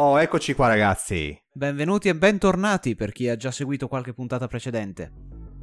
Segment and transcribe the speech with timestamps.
[0.00, 1.36] Oh, eccoci qua ragazzi.
[1.50, 5.10] Benvenuti e bentornati per chi ha già seguito qualche puntata precedente.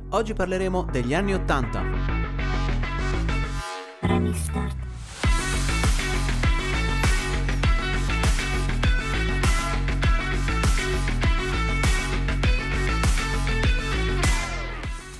[0.09, 1.81] Oggi parleremo degli anni Ottanta.
[4.01, 4.75] Restart.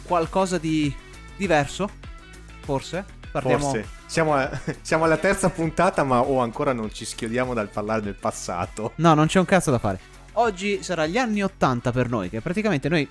[0.04, 0.94] Qualcosa di
[1.38, 1.90] diverso?
[2.60, 3.15] Forse?
[3.42, 3.68] Partiamo...
[3.70, 3.86] Forse.
[4.06, 4.50] Siamo, a-
[4.82, 8.94] siamo alla terza puntata, ma oh, ancora non ci schiodiamo dal parlare del passato.
[8.96, 10.00] No, non c'è un cazzo da fare.
[10.34, 13.08] Oggi sarà gli anni 80 per noi, che praticamente noi,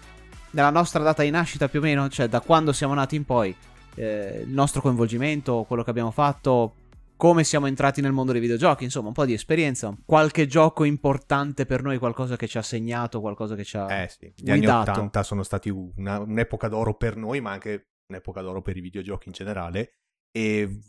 [0.51, 3.55] nella nostra data di nascita più o meno, cioè da quando siamo nati in poi,
[3.97, 6.75] eh, il nostro coinvolgimento, quello che abbiamo fatto,
[7.17, 11.67] come siamo entrati nel mondo dei videogiochi, insomma, un po' di esperienza, qualche gioco importante
[11.67, 14.61] per noi, qualcosa che ci ha segnato, qualcosa che ci ha Eh sì, gli anni
[14.61, 14.91] guidato.
[14.91, 19.29] 80 sono stati una- un'epoca d'oro per noi, ma anche un'epoca d'oro per i videogiochi
[19.29, 19.93] in generale.
[20.37, 20.81] E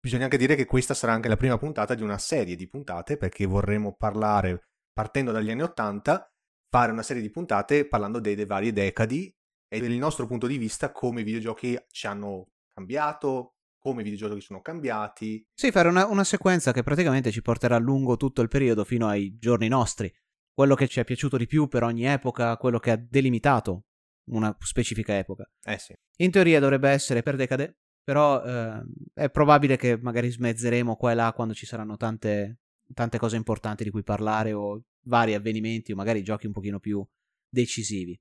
[0.00, 3.16] bisogna anche dire che questa sarà anche la prima puntata di una serie di puntate,
[3.16, 6.28] perché vorremmo parlare, partendo dagli anni 80,
[6.68, 9.32] fare una serie di puntate parlando delle varie decadi
[9.68, 14.40] e del nostro punto di vista come i videogiochi ci hanno cambiato, come i videogiochi
[14.40, 15.46] sono cambiati.
[15.54, 19.36] Sì, fare una, una sequenza che praticamente ci porterà lungo tutto il periodo fino ai
[19.38, 20.12] giorni nostri.
[20.52, 23.84] Quello che ci è piaciuto di più per ogni epoca, quello che ha delimitato
[24.30, 25.48] una specifica epoca.
[25.62, 25.94] Eh sì.
[26.18, 28.82] In teoria dovrebbe essere per decade, però eh,
[29.14, 32.60] è probabile che magari smezzeremo qua e là quando ci saranno tante,
[32.94, 37.06] tante cose importanti di cui parlare o vari avvenimenti o magari giochi un pochino più
[37.48, 38.18] decisivi.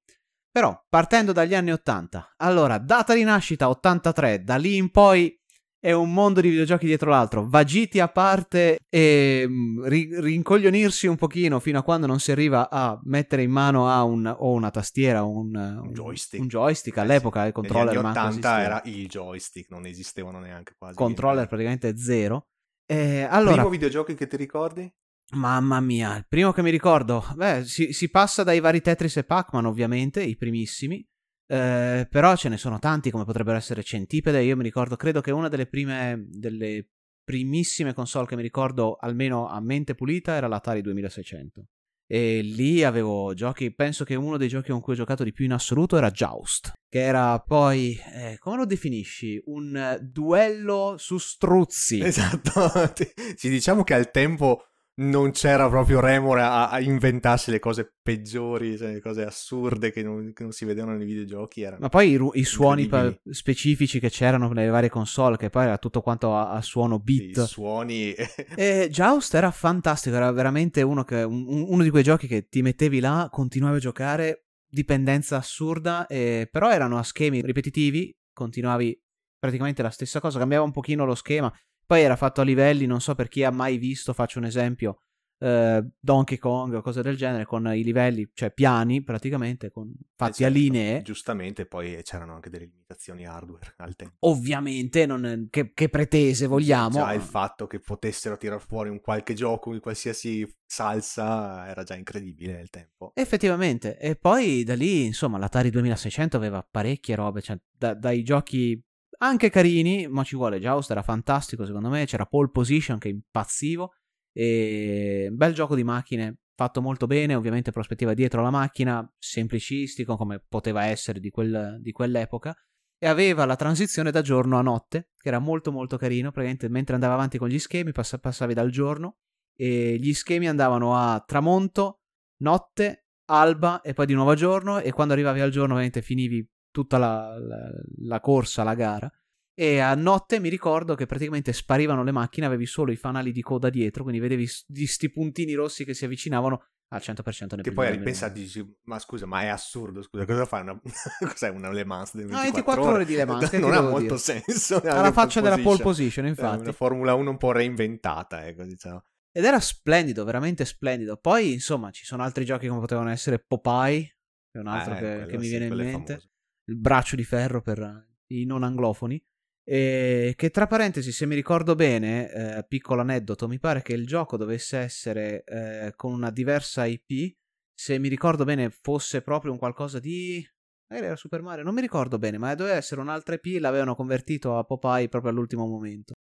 [0.51, 5.38] Però, partendo dagli anni 80, allora, data di nascita 83, da lì in poi
[5.81, 11.15] è un mondo di videogiochi dietro l'altro, vagiti a parte e mm, ri- rincoglionirsi un
[11.15, 14.71] pochino fino a quando non si arriva a mettere in mano a un, o una
[14.71, 16.41] tastiera o un, un- joystick.
[16.41, 16.97] un joystick.
[16.97, 17.47] Eh all'epoca sì.
[17.47, 18.61] il controller Negli anni manco 80 esisteva.
[18.61, 20.95] era il joystick, non esistevano neanche quasi.
[20.95, 22.47] controller praticamente zero.
[22.85, 24.91] E Allora, allora, Primo videogiochi che ti ricordi?
[25.31, 29.23] mamma mia, il primo che mi ricordo, beh, si, si passa dai vari Tetris e
[29.23, 31.05] Pac-Man, ovviamente, i primissimi.
[31.51, 34.43] Eh, però ce ne sono tanti, come potrebbero essere Centipede.
[34.43, 36.89] Io mi ricordo, credo che una delle prime, delle
[37.23, 41.65] primissime console che mi ricordo, almeno a mente pulita, era l'Atari 2600.
[42.11, 45.45] E lì avevo giochi, penso che uno dei giochi con cui ho giocato di più
[45.45, 49.41] in assoluto era Joust, che era poi, eh, come lo definisci?
[49.45, 51.99] Un duello su struzzi.
[51.99, 52.71] Esatto.
[53.35, 54.68] Ci diciamo che al tempo
[54.99, 60.03] non c'era proprio remore a, a inventarsi le cose peggiori, cioè le cose assurde che
[60.03, 61.61] non, che non si vedevano nei videogiochi.
[61.61, 61.79] Erano...
[61.81, 65.77] Ma poi i, i suoni pa- specifici che c'erano nelle varie console, che poi era
[65.77, 67.43] tutto quanto a, a suono i beat.
[67.45, 68.13] suoni
[68.55, 72.61] E Joust era fantastico, era veramente uno, che- un- uno di quei giochi che ti
[72.61, 79.01] mettevi là, continuavi a giocare, dipendenza assurda, e- però erano a schemi ripetitivi, continuavi
[79.39, 81.49] praticamente la stessa cosa, cambiava un pochino lo schema,
[81.89, 85.01] poi era fatto a livelli, non so per chi ha mai visto, faccio un esempio,
[85.39, 90.43] eh, Donkey Kong o cose del genere, con i livelli, cioè piani praticamente, con- fatti
[90.43, 91.01] Eh, a certo, linee.
[91.01, 94.17] Giustamente, poi c'erano anche delle limitazioni hardware al tempo.
[94.19, 96.89] Ovviamente, non, che, che pretese vogliamo.
[96.99, 101.95] Già il fatto che potessero tirar fuori un qualche gioco di qualsiasi salsa era già
[101.95, 103.13] incredibile nel tempo.
[103.15, 108.79] Effettivamente, e poi da lì, insomma, l'Atari 2600 aveva parecchie robe, cioè, da- dai giochi
[109.21, 113.93] anche carini, ma ci vuole, Joust era fantastico secondo me, c'era Pole Position che impazzivo,
[114.31, 120.43] e bel gioco di macchine fatto molto bene, ovviamente prospettiva dietro la macchina, semplicistico come
[120.45, 122.53] poteva essere di, quel- di quell'epoca,
[122.97, 126.95] e aveva la transizione da giorno a notte, che era molto molto carino, praticamente mentre
[126.95, 129.19] andava avanti con gli schemi pass- passavi dal giorno,
[129.55, 132.01] e gli schemi andavano a tramonto,
[132.41, 134.79] notte, alba e poi di nuovo giorno.
[134.79, 137.71] E quando arrivavi al giorno ovviamente finivi tutta la, la-
[138.03, 139.11] la corsa, la gara
[139.53, 143.41] e a notte mi ricordo che praticamente sparivano le macchine, avevi solo i fanali di
[143.41, 147.61] coda dietro, quindi vedevi s- di sti puntini rossi che si avvicinavano al 100% ne
[147.61, 148.45] Che poi a prendevi ripensare meno.
[148.45, 150.61] dici, ma scusa, ma è assurdo, scusa, cosa fai?
[150.61, 150.79] Una...
[151.19, 153.99] Cos'è una Le Mans del No, 24, 24 ore di Le Mans, non ha molto
[153.99, 154.17] dire?
[154.17, 154.81] senso.
[154.81, 155.83] Alla faccia della pole position.
[155.83, 156.61] position, È infatti.
[156.61, 159.03] una Formula 1 un po' reinventata, ecco, diciamo.
[159.31, 161.17] Ed era splendido, veramente splendido.
[161.17, 164.97] Poi, insomma, ci sono altri giochi come potevano essere Popeye, che è un altro Eh,
[164.97, 166.13] che, che mi viene in mente.
[166.13, 166.28] famoso.
[166.69, 169.21] Il braccio di ferro per i non anglofoni.
[169.63, 174.07] E che tra parentesi, se mi ricordo bene, eh, piccolo aneddoto, mi pare che il
[174.07, 177.37] gioco dovesse essere eh, con una diversa IP.
[177.73, 180.45] Se mi ricordo bene, fosse proprio un qualcosa di.
[180.87, 183.59] Magari era Super Mario, non mi ricordo bene, ma doveva essere un'altra IP.
[183.59, 186.13] L'avevano convertito a Popeye proprio all'ultimo momento.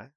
[0.00, 0.10] Eh.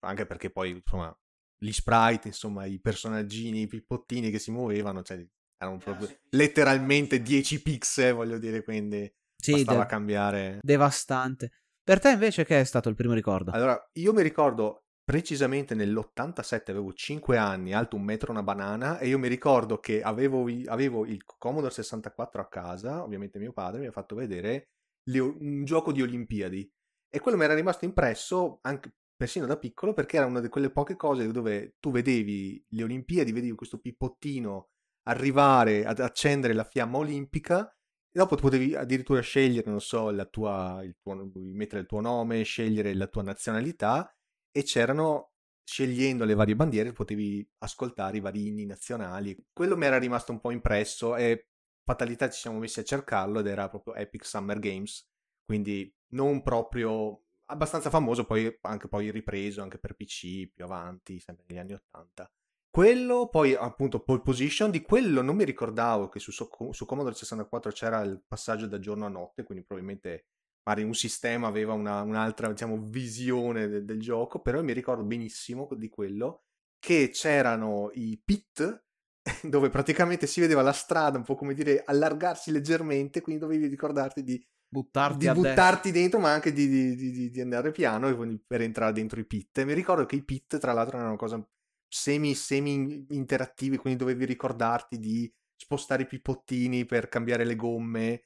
[0.00, 1.14] Anche perché poi, insomma,
[1.58, 5.26] gli sprite, insomma, i personaggini, i pippottini che si muovevano, cioè,
[5.58, 10.58] erano proprio letteralmente 10 pixel, voglio dire, quindi Sì, bastava de- cambiare.
[10.62, 11.50] devastante.
[11.82, 13.52] Per te invece che è stato il primo ricordo?
[13.52, 19.06] Allora, io mi ricordo precisamente nell'87 avevo 5 anni, alto un metro una banana e
[19.06, 23.86] io mi ricordo che avevo, avevo il Commodore 64 a casa, ovviamente mio padre mi
[23.86, 24.70] ha fatto vedere
[25.04, 26.68] le, un gioco di Olimpiadi
[27.08, 30.70] e quello mi era rimasto impresso anche persino da piccolo perché era una di quelle
[30.70, 34.70] poche cose dove tu vedevi le Olimpiadi, vedevi questo pippottino
[35.08, 40.80] arrivare ad accendere la fiamma olimpica e dopo potevi addirittura scegliere, non so, la tua,
[40.82, 44.10] il tuo, mettere il tuo nome, scegliere la tua nazionalità
[44.50, 45.32] e c'erano,
[45.62, 49.36] scegliendo le varie bandiere, potevi ascoltare i vari inni nazionali.
[49.52, 51.48] Quello mi era rimasto un po' impresso e
[51.84, 55.06] fatalità ci siamo messi a cercarlo ed era proprio Epic Summer Games,
[55.44, 61.44] quindi non proprio abbastanza famoso, poi anche poi ripreso anche per PC più avanti, sempre
[61.48, 62.30] negli anni 80.
[62.76, 67.70] Quello, poi appunto pole position, di quello non mi ricordavo che su, su Commodore 64
[67.70, 70.26] c'era il passaggio da giorno a notte, quindi probabilmente
[70.62, 75.66] magari un sistema aveva una, un'altra diciamo, visione de, del gioco, però mi ricordo benissimo
[75.74, 76.42] di quello
[76.78, 78.84] che c'erano i pit
[79.42, 84.22] dove praticamente si vedeva la strada un po' come dire allargarsi leggermente, quindi dovevi ricordarti
[84.22, 88.14] di buttarti, di buttarti dentro, ma anche di, di, di, di, andare piano
[88.46, 89.56] per entrare dentro i pit.
[89.56, 91.42] E mi ricordo che i pit, tra l'altro, erano una cosa
[91.88, 98.22] semi, semi interattivi, quindi dovevi ricordarti di spostare i pipottini per cambiare le gomme,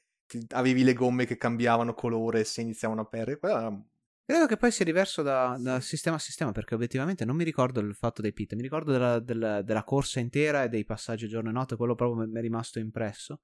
[0.49, 3.39] avevi le gomme che cambiavano colore se iniziavano a perdere.
[3.39, 3.83] Quella
[4.31, 7.81] Credo che poi sia diverso da, da, sistema a sistema perché obiettivamente non mi ricordo
[7.81, 11.49] il fatto dei pit, mi ricordo della, della, della corsa intera e dei passaggi giorno
[11.49, 13.41] e notte, quello proprio mi è rimasto impresso.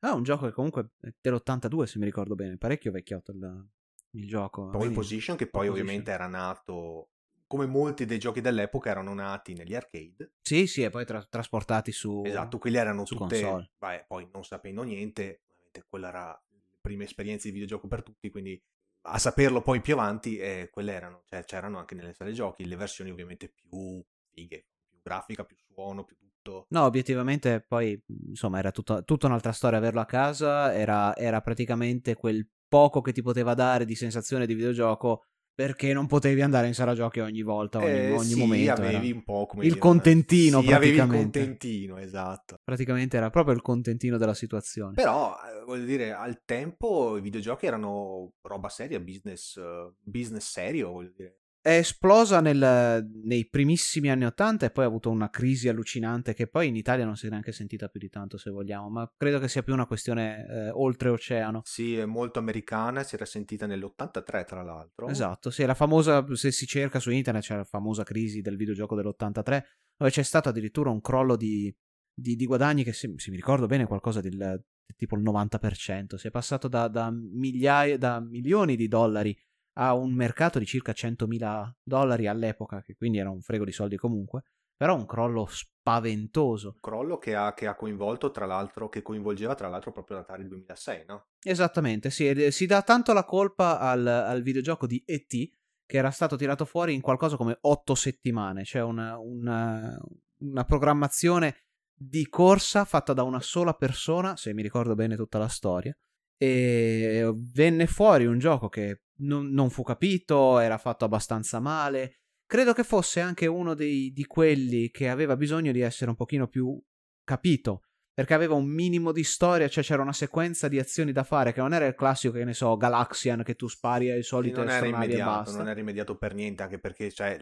[0.00, 3.66] Ah, un gioco che comunque è dell'82 se mi ricordo bene, parecchio vecchiotto il,
[4.10, 4.68] il gioco.
[4.68, 5.86] Pole Position che poi position.
[5.86, 7.12] ovviamente era nato
[7.46, 10.32] come molti dei giochi dell'epoca erano nati negli arcade.
[10.42, 13.70] Sì, sì, e poi tra- trasportati su Esatto, quelli erano su tutte console.
[13.78, 16.42] Vai, poi non sapendo niente, ovviamente quella era la
[16.80, 18.60] prima esperienza di videogioco per tutti, quindi
[19.08, 22.76] a saperlo poi più avanti eh, quelle erano, cioè c'erano anche nelle sale giochi le
[22.76, 26.66] versioni ovviamente più fighe, più grafica, più suono, più tutto.
[26.70, 32.14] No, obiettivamente poi insomma era tutta, tutta un'altra storia averlo a casa, era, era praticamente
[32.14, 36.74] quel poco che ti poteva dare di sensazione di videogioco perché non potevi andare in
[36.74, 38.72] sala giochi ogni volta, ogni, eh, ogni sì, momento.
[38.72, 40.60] avevi un po' come il dire, contentino.
[40.60, 42.60] Sì, avevi il contentino, esatto.
[42.62, 44.92] Praticamente era proprio il contentino della situazione.
[44.92, 50.90] Però, eh, voglio dire, al tempo i videogiochi erano roba seria, business, uh, business serio,
[50.90, 55.68] voglio dire è esplosa nel, nei primissimi anni Ottanta e poi ha avuto una crisi
[55.68, 58.88] allucinante che poi in Italia non si è neanche sentita più di tanto se vogliamo,
[58.88, 61.62] ma credo che sia più una questione eh, oltreoceano.
[61.64, 65.08] Sì, è molto americana, si era sentita nell'83 tra l'altro.
[65.08, 68.94] Esatto, sì, la famosa, se si cerca su internet c'è la famosa crisi del videogioco
[68.94, 69.62] dell'83
[69.96, 71.74] dove c'è stato addirittura un crollo di,
[72.14, 74.64] di, di guadagni che se, se, mi ricordo bene qualcosa del
[74.94, 79.36] tipo il 90%, si è passato da, da migliaia, da milioni di dollari
[79.78, 83.96] a un mercato di circa 100.000 dollari all'epoca, che quindi era un frego di soldi
[83.96, 84.44] comunque,
[84.76, 86.72] però un crollo spaventoso.
[86.74, 90.46] Un crollo che ha, che ha coinvolto tra l'altro, che coinvolgeva tra l'altro proprio l'Atari
[90.46, 91.28] 2006, no?
[91.42, 95.50] Esattamente, sì, si dà tanto la colpa al, al videogioco di E.T.,
[95.86, 99.96] che era stato tirato fuori in qualcosa come otto settimane, cioè una, una,
[100.40, 101.64] una programmazione
[101.94, 105.96] di corsa fatta da una sola persona, se mi ricordo bene tutta la storia,
[106.36, 112.20] e venne fuori un gioco che non, non fu capito, era fatto abbastanza male.
[112.46, 116.46] Credo che fosse anche uno dei, di quelli che aveva bisogno di essere un pochino
[116.48, 116.80] più
[117.24, 117.82] capito,
[118.12, 121.60] perché aveva un minimo di storia, cioè c'era una sequenza di azioni da fare che
[121.60, 124.86] non era il classico, che ne so, Galaxian che tu spari ai soliti non era
[124.86, 127.36] immediato, non era immediato per niente, anche perché cioè,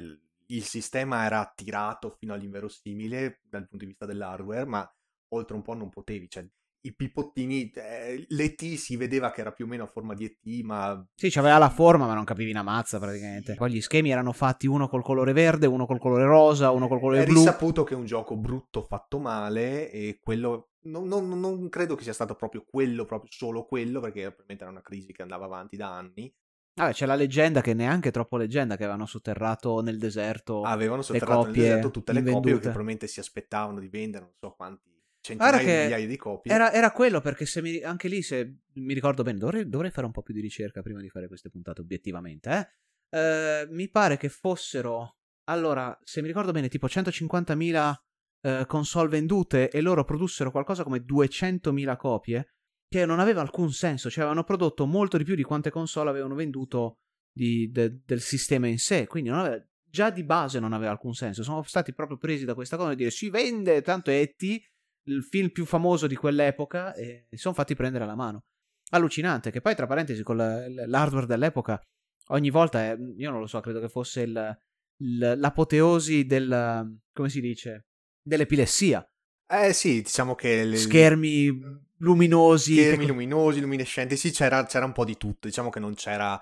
[0.46, 4.96] il sistema era attirato fino all'inverosimile dal punto di vista dell'hardware, ma
[5.28, 6.46] oltre un po' non potevi, cioè
[6.86, 10.62] i pipottini, eh, l'ET si vedeva che era più o meno a forma di ET,
[10.64, 11.02] ma...
[11.14, 13.54] Sì, c'aveva la forma, ma non capivi una mazza praticamente.
[13.54, 17.00] Poi gli schemi erano fatti uno col colore verde, uno col colore rosa, uno col
[17.00, 17.36] colore è blu.
[17.36, 20.72] È risaputo che è un gioco brutto fatto male e quello...
[20.84, 24.72] Non, non, non, credo che sia stato proprio quello, proprio solo quello, perché probabilmente era
[24.72, 26.30] una crisi che andava avanti da anni.
[26.76, 30.60] Ah, c'è la leggenda che neanche troppo leggenda che avevano sotterrato nel deserto.
[30.60, 32.48] Avevano sotterrato nel deserto tutte le invendute.
[32.48, 34.93] copie che probabilmente si aspettavano di vendere, non so quanti
[35.24, 36.52] centinaia di migliaia di copie.
[36.52, 40.06] Era, era quello perché se mi, anche lì, se mi ricordo bene, dovrei, dovrei, fare
[40.06, 42.50] un po' più di ricerca prima di fare queste puntate, obiettivamente.
[43.10, 43.18] Eh?
[43.18, 47.94] Eh, mi pare che fossero, allora, se mi ricordo bene, tipo 150.000
[48.42, 52.54] eh, console vendute e loro produssero qualcosa come 200.000 copie,
[52.86, 56.34] che non aveva alcun senso, cioè avevano prodotto molto di più di quante console avevano
[56.34, 56.98] venduto
[57.32, 61.42] di, de, del sistema in sé, quindi aveva, già di base non aveva alcun senso.
[61.42, 64.72] Sono stati proprio presi da questa cosa e dire si vende, tanto è ET
[65.04, 68.44] il film più famoso di quell'epoca e si sono fatti prendere alla mano.
[68.90, 71.80] Allucinante, che poi tra parentesi con l'hardware dell'epoca
[72.28, 74.58] ogni volta, è, io non lo so, credo che fosse il,
[74.96, 76.98] l'apoteosi del...
[77.12, 77.86] come si dice?
[78.22, 79.06] Dell'epilessia.
[79.46, 80.64] Eh sì, diciamo che...
[80.64, 80.76] Le...
[80.76, 81.60] Schermi
[81.98, 82.74] luminosi.
[82.76, 85.46] Schermi luminosi, luminescenti, sì, c'era, c'era un po' di tutto.
[85.46, 86.38] Diciamo che non c'era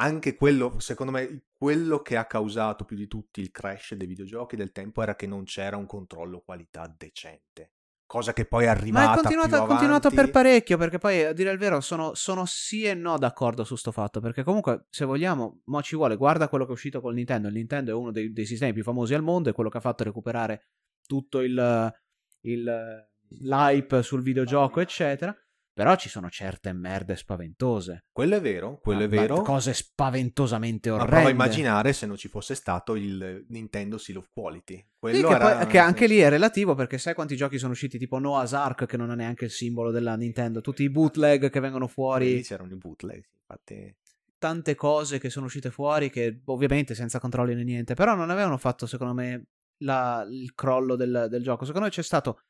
[0.00, 4.56] anche quello, secondo me, quello che ha causato più di tutti il crash dei videogiochi
[4.56, 7.72] del tempo era che non c'era un controllo qualità decente.
[8.10, 11.52] Cosa che poi è arrivata Ma è continuato, continuato per parecchio, perché poi, a dire
[11.52, 15.60] il vero, sono, sono, sì e no d'accordo su sto fatto, perché comunque, se vogliamo,
[15.66, 17.46] mo ci vuole, guarda quello che è uscito col Nintendo.
[17.46, 19.80] Il Nintendo è uno dei, dei sistemi più famosi al mondo, è quello che ha
[19.80, 20.70] fatto recuperare
[21.06, 21.94] tutto il,
[22.40, 25.32] il l'hype sul videogioco, eccetera.
[25.80, 28.04] Però ci sono certe merde spaventose.
[28.12, 29.40] Quello è vero, quello ah, è vero.
[29.40, 31.10] Cose spaventosamente orrende.
[31.10, 34.86] Ma prova a immaginare se non ci fosse stato il Nintendo Seal of Quality.
[34.98, 35.56] Quello sì, che, era...
[35.56, 38.84] poi, che anche lì è relativo perché sai quanti giochi sono usciti tipo Noah's Ark
[38.84, 40.60] che non ha neanche il simbolo della Nintendo.
[40.60, 42.34] Tutti i bootleg che vengono fuori.
[42.34, 43.96] Lì c'erano i bootleg, infatti
[44.36, 48.58] tante cose che sono uscite fuori che ovviamente senza controlli né niente, però non avevano
[48.58, 49.46] fatto secondo me
[49.78, 51.64] la, il crollo del, del, gioco.
[51.64, 52.42] Secondo me c'è stato,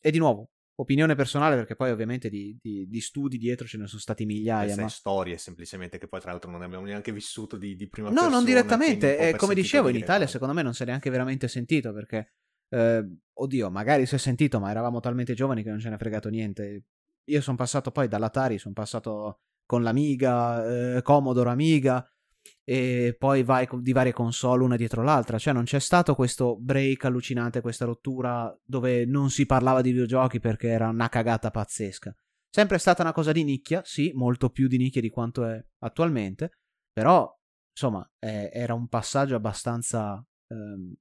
[0.00, 3.86] e di nuovo, opinione personale perché poi ovviamente di, di, di studi dietro ce ne
[3.86, 4.76] sono stati migliaia.
[4.76, 4.88] Ma...
[4.88, 8.30] storie semplicemente che poi tra l'altro non abbiamo neanche vissuto di, di prima no, persona.
[8.30, 11.48] No, non direttamente, eh, come dicevo in Italia secondo me non si è neanche veramente
[11.48, 12.32] sentito perché,
[12.70, 15.98] eh, oddio, magari si è sentito ma eravamo talmente giovani che non ce ne è
[15.98, 16.84] fregato niente.
[17.24, 22.08] Io sono passato poi dall'Atari, sono passato con l'Amiga, eh, Commodore Amiga,
[22.64, 25.38] e poi vai di varie console una dietro l'altra.
[25.38, 30.40] Cioè, non c'è stato questo break allucinante, questa rottura dove non si parlava di videogiochi
[30.40, 32.14] perché era una cagata pazzesca.
[32.50, 36.58] Sempre stata una cosa di nicchia, sì, molto più di nicchia di quanto è attualmente,
[36.92, 37.30] però
[37.70, 40.94] insomma è, era un passaggio abbastanza ehm,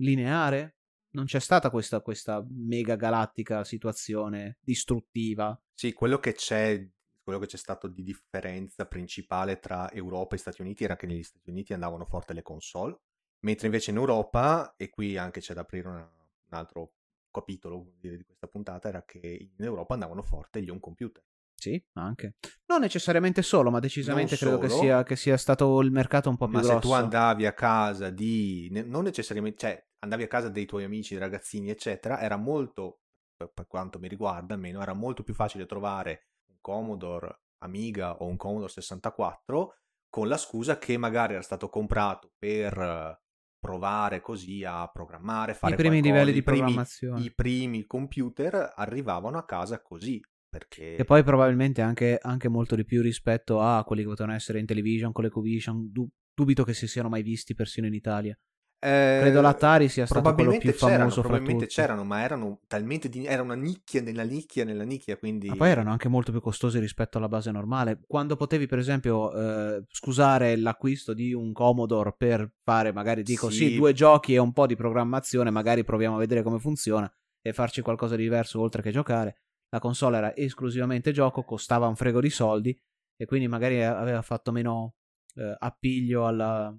[0.00, 0.76] lineare.
[1.14, 5.56] Non c'è stata questa, questa mega galattica situazione distruttiva.
[5.72, 6.84] Sì, quello che c'è
[7.24, 11.22] quello che c'è stato di differenza principale tra Europa e Stati Uniti era che negli
[11.22, 13.00] Stati Uniti andavano forte le console,
[13.40, 16.92] mentre invece in Europa, e qui anche c'è da aprire una, un altro
[17.30, 21.24] capitolo di questa puntata, era che in Europa andavano forte gli home computer.
[21.54, 22.34] Sì, anche.
[22.66, 26.46] Non necessariamente solo, ma decisamente credo che sia, che sia, stato il mercato un po'
[26.46, 26.74] più ma grosso.
[26.74, 28.68] Ma se tu andavi a casa di...
[28.70, 29.58] non necessariamente...
[29.58, 33.00] cioè, andavi a casa dei tuoi amici, dei ragazzini, eccetera, era molto,
[33.34, 36.33] per quanto mi riguarda almeno, era molto più facile trovare
[36.64, 39.74] Commodore Amiga o un Commodore 64
[40.08, 43.20] con la scusa che magari era stato comprato per
[43.58, 46.20] provare così a programmare, fare i primi qualcosa.
[46.20, 47.20] livelli di primi, programmazione.
[47.20, 50.20] I primi computer arrivavano a casa così.
[50.48, 50.96] Perché...
[50.96, 54.66] E poi probabilmente anche, anche, molto di più rispetto a quelli che potevano essere in
[54.66, 55.90] television, con l'Ecovision.
[56.32, 58.38] dubito che si siano mai visti persino in Italia.
[58.84, 63.24] Eh, Credo l'Atari sia stato quello più famoso Probabilmente c'erano, ma erano talmente di...
[63.24, 65.48] era una nicchia nella nicchia nella nicchia, quindi...
[65.48, 68.00] Ma poi erano anche molto più costosi rispetto alla base normale.
[68.06, 73.68] Quando potevi, per esempio, eh, scusare l'acquisto di un Commodore per fare, magari dico, sì.
[73.68, 77.10] sì, due giochi e un po' di programmazione, magari proviamo a vedere come funziona
[77.40, 79.36] e farci qualcosa di diverso oltre che giocare.
[79.70, 82.78] La console era esclusivamente gioco, costava un frego di soldi
[83.16, 84.96] e quindi magari aveva fatto meno
[85.36, 86.76] eh, appiglio alla,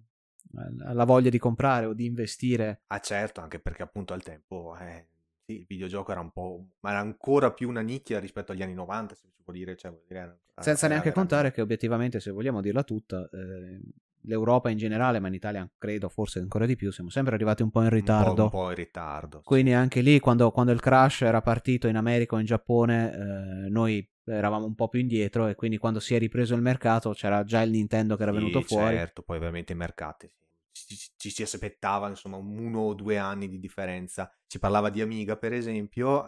[0.84, 2.82] alla voglia di comprare o di investire.
[2.88, 5.08] Ah certo, anche perché appunto al tempo eh,
[5.46, 8.74] sì, il videogioco era un po', ma era ancora più una nicchia rispetto agli anni
[8.74, 9.76] 90, se si può dire.
[9.76, 13.80] Cioè, dire era, Senza neanche era, contare che obiettivamente, se vogliamo dirla tutta, eh,
[14.22, 17.70] l'Europa in generale, ma in Italia credo forse ancora di più, siamo sempre arrivati un
[17.70, 18.30] po' in ritardo.
[18.44, 19.42] Un po', un po in ritardo.
[19.44, 23.70] Quindi anche lì, quando, quando, il crash era partito in America o in Giappone, eh,
[23.70, 27.44] noi eravamo un po' più indietro e quindi quando si è ripreso il mercato c'era
[27.44, 28.96] già il Nintendo che era sì, venuto fuori.
[28.96, 30.30] Certo, poi ovviamente i mercati
[30.76, 34.32] ci, ci, si aspettava insomma uno o due anni di differenza.
[34.46, 36.28] Si parlava di Amiga, per esempio.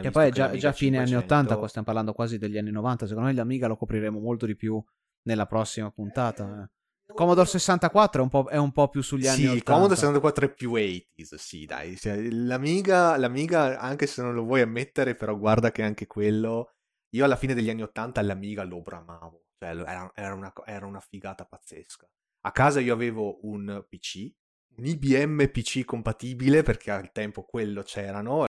[0.00, 0.98] che poi è già, già fine 500...
[0.98, 3.06] anni 80, qua stiamo parlando quasi degli anni 90.
[3.06, 4.82] Secondo me l'Amiga lo copriremo molto di più
[5.24, 6.62] nella prossima puntata.
[6.62, 7.12] Eh.
[7.12, 9.58] Commodore 64 è un, po', è un po' più sugli anni sì, 80.
[9.58, 11.98] Sì, Commodore 64 è più 80s, sì, dai.
[12.30, 16.70] L'Amiga, l'Amiga, anche se non lo vuoi ammettere, però guarda che anche quello...
[17.14, 19.46] Io alla fine degli anni 80 l'Amiga lo bramavo.
[19.58, 22.08] Cioè, era, era, una, era una figata pazzesca.
[22.46, 24.30] A casa io avevo un PC,
[24.76, 28.46] un IBM PC compatibile, perché al tempo quello c'erano,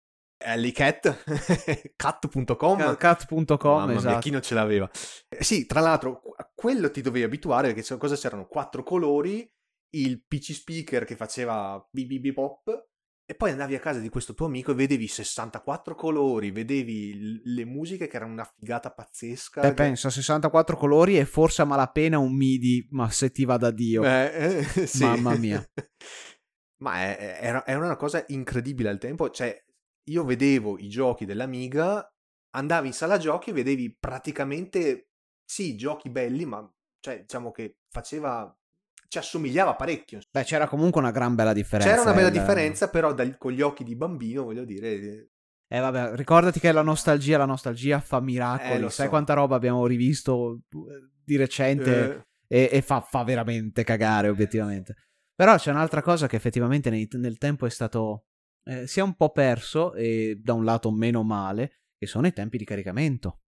[0.44, 1.24] Alleycat,
[1.96, 4.08] cat.com cat.com esatto.
[4.08, 4.90] mia, chi non ce l'aveva
[5.28, 9.48] eh, sì tra l'altro a quello ti dovevi abituare perché cosa c'erano quattro colori
[9.94, 12.88] il PC speaker che faceva bip pop
[13.32, 17.64] e poi andavi a casa di questo tuo amico e vedevi 64 colori, vedevi le
[17.64, 19.62] musiche che erano una figata pazzesca.
[19.62, 23.70] E pensa, 64 colori e forse a malapena un MIDI, ma se ti va da
[23.70, 24.04] Dio.
[24.04, 25.04] Eh, eh, sì.
[25.04, 25.66] Mamma mia.
[26.84, 29.30] ma è, era, era, una cosa incredibile al tempo.
[29.30, 29.64] Cioè,
[30.10, 32.06] io vedevo i giochi dell'Amiga,
[32.54, 35.08] andavi in sala giochi e vedevi praticamente,
[35.42, 36.70] sì, giochi belli, ma
[37.00, 38.54] cioè, diciamo che faceva
[39.12, 40.20] ci assomigliava parecchio.
[40.30, 41.90] Beh, c'era comunque una gran bella differenza.
[41.90, 42.32] C'era una bella il...
[42.32, 45.28] differenza, però dal, con gli occhi di bambino, voglio dire...
[45.68, 48.84] Eh vabbè, ricordati che la nostalgia, la nostalgia fa miracoli.
[48.84, 49.10] Eh, Sai so.
[49.10, 54.94] quanta roba abbiamo rivisto eh, di recente Eh, e, e fa, fa veramente cagare, obiettivamente.
[55.34, 58.28] Però c'è un'altra cosa che effettivamente nei- nel tempo è stato...
[58.64, 62.32] eh, si è un po' perso e da un lato meno male, che sono i
[62.32, 63.41] tempi di caricamento.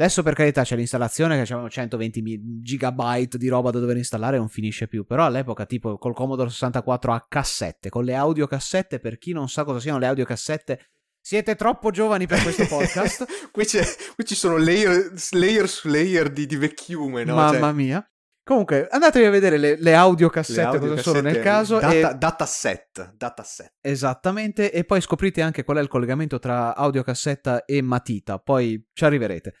[0.00, 4.36] Adesso per carità c'è l'installazione che avevamo 120 mi- gigabyte di roba da dover installare
[4.36, 5.04] e non finisce più.
[5.04, 9.64] Però all'epoca tipo col Commodore 64 a cassette, con le audiocassette, per chi non sa
[9.64, 10.86] cosa siano le audiocassette,
[11.20, 13.50] siete troppo giovani per questo podcast.
[13.52, 17.34] qui, c'è- qui ci sono layer, layer su layer di, di vecchiume, no?
[17.34, 18.04] Mamma Cioè, mia.
[18.42, 21.78] Comunque, andatevi a vedere le, le audiocassette le cosa sono nel caso.
[21.78, 23.74] Data, e- dataset, dataset.
[23.80, 29.04] Esattamente, e poi scoprite anche qual è il collegamento tra audiocassetta e matita, poi ci
[29.04, 29.54] arriverete.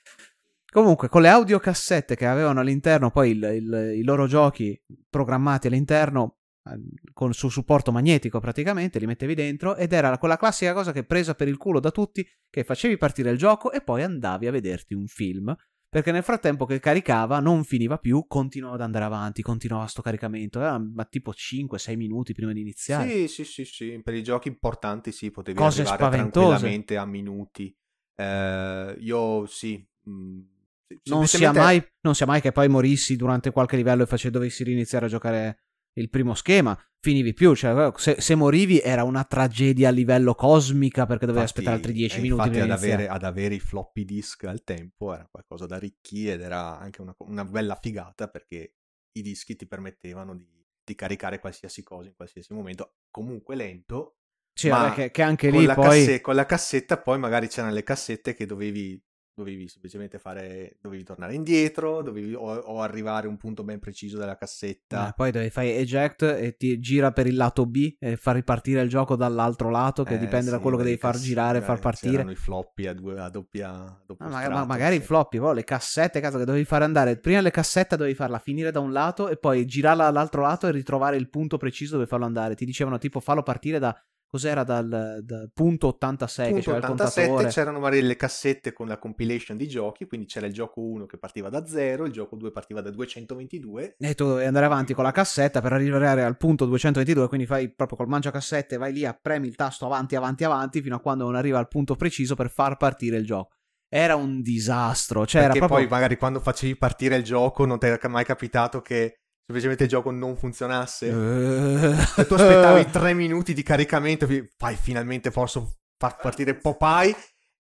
[0.70, 6.38] Comunque, con le audiocassette che avevano all'interno poi il- il- i loro giochi programmati all'interno,
[6.64, 6.78] eh,
[7.12, 11.34] con su supporto magnetico praticamente, li mettevi dentro ed era quella classica cosa che presa
[11.34, 14.94] per il culo da tutti, che facevi partire il gioco e poi andavi a vederti
[14.94, 15.54] un film.
[15.88, 20.60] Perché nel frattempo che caricava non finiva più, continuava ad andare avanti, continuava sto caricamento,
[20.60, 23.10] era ma tipo 5-6 minuti prima di iniziare.
[23.10, 26.46] Sì, sì, sì, sì, per i giochi importanti sì, potevi Cose arrivare spaventose.
[26.46, 27.76] tranquillamente a minuti.
[28.14, 29.84] Eh, io sì.
[30.08, 30.59] mm, sì,
[31.04, 34.64] non sia, mai, non sia mai che poi morissi durante qualche livello e face, dovessi
[34.64, 35.58] riniziare a giocare
[35.94, 37.54] il primo schema, finivi più.
[37.54, 41.92] Cioè, se, se morivi era una tragedia a livello cosmica perché dovevi Infatti- aspettare altri
[41.92, 45.66] 10 eh, minuti Infatti, ad avere, ad avere i floppy disk al tempo era qualcosa
[45.66, 48.74] da ricchi ed era anche una, una bella figata perché
[49.12, 50.46] i dischi ti permettevano di,
[50.84, 54.16] di caricare qualsiasi cosa in qualsiasi momento, comunque lento.
[54.52, 56.04] Sì, ma che, che anche con, lì la poi...
[56.04, 59.00] casse- con la cassetta poi magari c'erano le cassette che dovevi,
[59.40, 64.18] dovevi semplicemente fare, dovevi tornare indietro, dovevi o, o arrivare a un punto ben preciso
[64.18, 65.08] della cassetta.
[65.08, 68.82] eh, poi dovevi fare eject e ti gira per il lato B e far ripartire
[68.82, 71.62] il gioco dall'altro lato che Eh, dipende da sì, quello che devi far girare e
[71.62, 72.12] far partire.
[72.12, 75.02] C'erano i floppy a, due, a doppia, a doppio Ah, ma- ma- strato, magari sì.
[75.02, 77.16] floppy, poi le cassette, cazzo, che dovevi fare andare.
[77.18, 80.72] Prima le cassette dovevi farla finire da un lato e poi girarla dall'altro lato e
[80.72, 82.54] ritrovare il punto preciso dove farlo andare.
[82.54, 83.94] Ti dicevano tipo fallo partire da.
[84.30, 87.52] Cos'era dal, da punto 86 che Punto c'era il 87 contatore.
[87.52, 91.18] c'erano magari le cassette con la compilation di giochi, quindi c'era il gioco 1 che
[91.18, 93.96] partiva da 0, il gioco 2 partiva da 222.
[93.98, 97.26] E tu dovevi andare avanti con la cassetta per arrivare al punto 222.
[97.26, 101.00] Quindi fai proprio col mangiacassette, vai lì, premi il tasto avanti, avanti, avanti, fino a
[101.00, 103.56] quando non arriva al punto preciso per far partire il gioco.
[103.88, 105.26] Era un disastro.
[105.26, 105.88] Cioè, era perché proprio.
[105.88, 109.88] poi magari quando facevi partire il gioco non ti è mai capitato che semplicemente il
[109.88, 111.08] gioco non funzionasse.
[111.08, 111.94] Eh.
[111.96, 114.26] Se tu aspettavi 3 minuti di caricamento,
[114.56, 117.14] fai finalmente posso far partire Popeye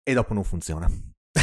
[0.03, 0.89] e dopo non funziona.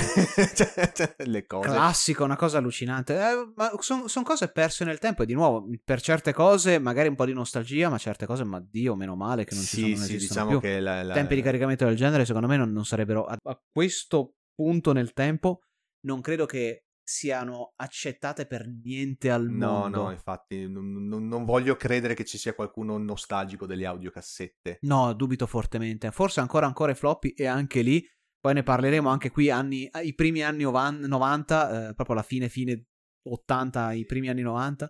[0.55, 1.69] Cioè, cioè, le cose.
[1.69, 3.15] Classico, una cosa allucinante.
[3.15, 5.23] Eh, ma sono cose perse nel tempo.
[5.23, 8.59] E di nuovo, per certe cose, magari un po' di nostalgia, ma certe cose, ma
[8.59, 10.59] Dio, meno male che non ci sono, sì, sì, diciamo più.
[10.59, 13.25] che la, la- Tempi di caricamento del genere, secondo me, non, non sarebbero.
[13.25, 15.61] A, a questo punto nel tempo,
[16.05, 20.03] non credo che siano accettate per niente al No, mondo.
[20.03, 24.77] no, infatti non, non- voglio credere che ci sia qualcuno nostalgico delle audiocassette.
[24.81, 26.11] No, dubito fortemente.
[26.11, 28.05] Forse ancora ancora i floppy e anche lì.
[28.39, 32.47] Poi ne parleremo anche qui anni, i primi anni ovan- 90, eh, proprio la fine
[32.47, 32.85] fine
[33.27, 34.87] 80, i primi anni 90.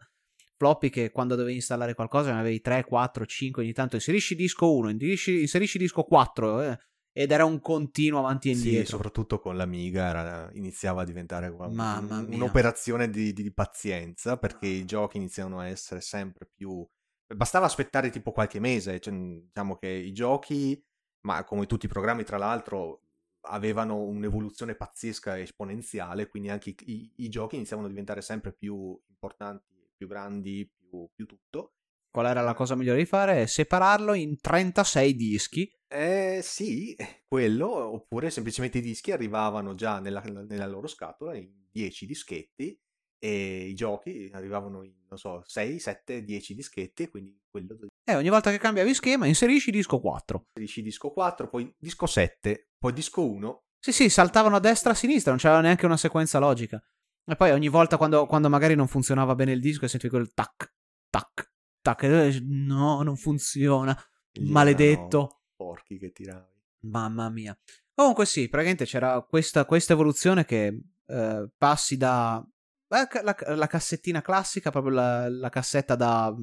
[0.57, 4.75] Floppy che quando dovevi installare qualcosa ne avevi 3, 4, 5, ogni tanto inserisci disco
[4.75, 6.77] 1, inserisci, inserisci disco 4 eh,
[7.19, 8.95] ed era un continuo avanti e Sì, indietro.
[8.95, 12.37] soprattutto con l'Amiga era- iniziava a diventare un- Mamma mia.
[12.37, 16.87] un'operazione di, di pazienza perché i giochi iniziavano a essere sempre più...
[17.35, 20.81] Bastava aspettare tipo qualche mese, cioè, diciamo che i giochi,
[21.25, 23.03] ma come tutti i programmi tra l'altro,
[23.47, 28.53] avevano un'evoluzione pazzesca e esponenziale, quindi anche i, i- i giochi iniziavano a diventare sempre
[28.53, 29.65] più importanti,
[29.97, 31.73] più grandi, più, più tutto.
[32.11, 33.45] Qual era la cosa migliore di fare?
[33.45, 35.71] Separarlo in 36 dischi.
[35.87, 36.95] Eh sì,
[37.27, 42.79] quello, oppure semplicemente i dischi arrivavano già nella, nella loro scatola in 10 dischetti
[43.19, 48.15] e i giochi arrivavano in, non so, 6, 7, 10 dischetti e quindi quello E
[48.15, 50.45] ogni volta che cambiavi schema inserisci disco 4.
[50.53, 53.63] inserisci disco 4, poi disco 7, poi disco 1.
[53.79, 56.81] Sì, sì, saltavano a destra e a sinistra, non c'era neanche una sequenza logica.
[57.25, 60.73] E poi ogni volta quando, quando magari non funzionava bene il disco sentivi quel tac,
[61.09, 61.48] tac,
[61.81, 62.03] tac,
[62.43, 63.97] no, non funziona,
[64.41, 65.41] maledetto.
[65.55, 66.47] Porchi che tiravi.
[66.81, 67.57] Mamma mia.
[67.93, 72.43] Comunque sì, praticamente c'era questa, questa evoluzione che eh, passi da...
[72.87, 76.33] La, la- la cassettina classica, proprio la, la cassetta da...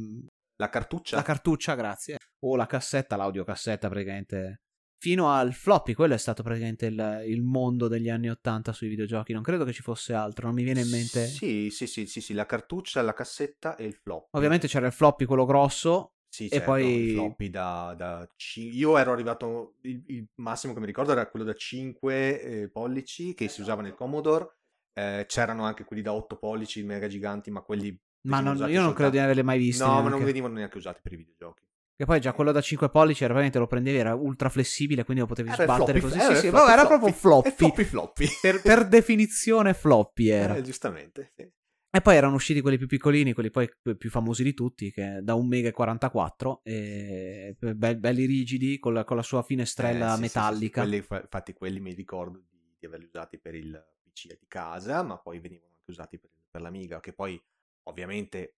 [0.56, 1.16] La cartuccia?
[1.16, 2.18] La cartuccia, grazie.
[2.44, 4.60] O la cassetta, l'audiocassetta praticamente
[4.98, 9.32] fino al floppy, quello è stato praticamente il, il, mondo degli anni 80 sui videogiochi,
[9.32, 11.26] non credo che ci fosse altro, non mi viene in mente.
[11.26, 14.28] Sì, sì, sì, sì, sì la cartuccia, la cassetta e il floppy.
[14.32, 16.12] Ovviamente c'era il floppy, quello grosso.
[16.28, 20.74] Sì, e certo, poi il floppy da, da c- io ero arrivato il, il, massimo
[20.74, 24.54] che mi ricordo era quello da 5 eh, pollici che si usava nel Commodore.
[24.92, 28.92] Eh, c'erano anche quelli da 8 pollici mega giganti, ma quelli ma non, io non
[28.92, 29.82] credo di averli mai visti.
[29.82, 30.10] No, neanche.
[30.10, 31.62] ma non venivano neanche usati per i videogiochi.
[31.96, 35.22] Che poi già quello da 5 pollici era veramente lo prendevi, era ultra flessibile, quindi
[35.22, 36.18] lo potevi Era sbattere floppy, così.
[36.18, 36.98] era Sì, sì, floppy, vabbè, era floppy.
[36.98, 37.50] proprio floppy.
[37.50, 38.26] Floppy floppy.
[38.42, 40.56] Per, per definizione floppy era.
[40.56, 41.32] Eh, giustamente.
[41.34, 41.50] sì.
[41.88, 45.32] E poi erano usciti quelli più piccolini, quelli poi più famosi di tutti, che da
[45.34, 50.10] 1 mega e 44, e be- belli rigidi, con la, con la sua finestrella Eh,
[50.10, 50.82] sì, sì, metallica.
[50.82, 50.90] sì, sì.
[50.98, 55.02] Quelli, fa- infatti quelli mi ricordo di, di averli usati per il PC di casa,
[55.02, 57.42] ma poi venivano anche usati per, per l'Amiga, che poi
[57.84, 58.56] ovviamente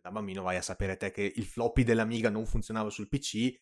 [0.00, 3.52] da bambino vai a sapere te che il floppy dell'Amiga non funzionava sul PC,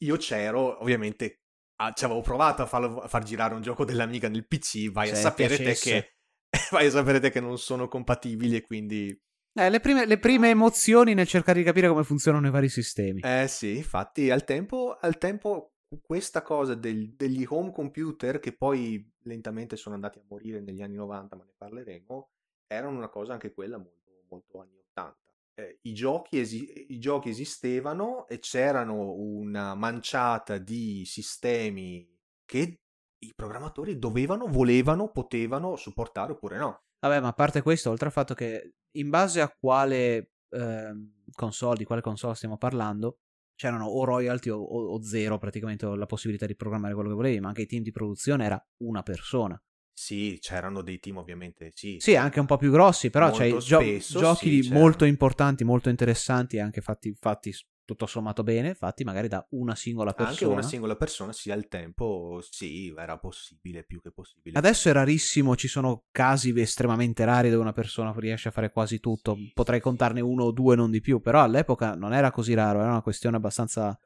[0.00, 1.40] io c'ero, ovviamente
[1.76, 5.10] ah, ci avevo provato a, farlo- a far girare un gioco dell'Amiga nel PC, vai
[5.10, 5.62] a piacesse.
[5.62, 6.12] te che
[6.70, 9.18] vai a sapere te che non sono compatibili e quindi
[9.54, 13.20] Eh, le, prime, le prime emozioni nel cercare di capire come funzionano i vari sistemi.
[13.20, 19.10] Eh sì, infatti al tempo, al tempo questa cosa del- degli home computer che poi
[19.22, 22.30] lentamente sono andati a morire negli anni 90, ma ne parleremo,
[22.66, 25.27] erano una cosa anche quella molto, molto anni 80.
[25.58, 32.08] Eh, i, giochi esi- I giochi esistevano e c'erano una manciata di sistemi
[32.44, 32.80] che
[33.18, 36.82] i programmatori dovevano, volevano, potevano supportare oppure no.
[37.00, 41.76] Vabbè, ma a parte questo, oltre al fatto che in base a quale ehm, console,
[41.76, 43.18] di quale console stiamo parlando,
[43.56, 47.40] c'erano o royalty o, o- o zero praticamente la possibilità di programmare quello che volevi,
[47.40, 49.60] ma anche i team di produzione era una persona.
[50.00, 51.96] Sì, c'erano dei team ovviamente, sì.
[51.98, 55.64] Sì, anche un po' più grossi, però Molto c'hai gio- spesso, giochi sì, molto importanti,
[55.64, 57.52] molto interessanti, e anche fatti, fatti
[57.84, 60.30] tutto sommato bene, fatti magari da una singola persona.
[60.30, 64.56] Anche una singola persona, sì, al tempo, sì, era possibile, più che possibile.
[64.56, 69.00] Adesso è rarissimo, ci sono casi estremamente rari dove una persona riesce a fare quasi
[69.00, 69.34] tutto.
[69.34, 72.54] Sì, Potrei sì, contarne uno o due, non di più, però all'epoca non era così
[72.54, 73.98] raro, era una questione abbastanza...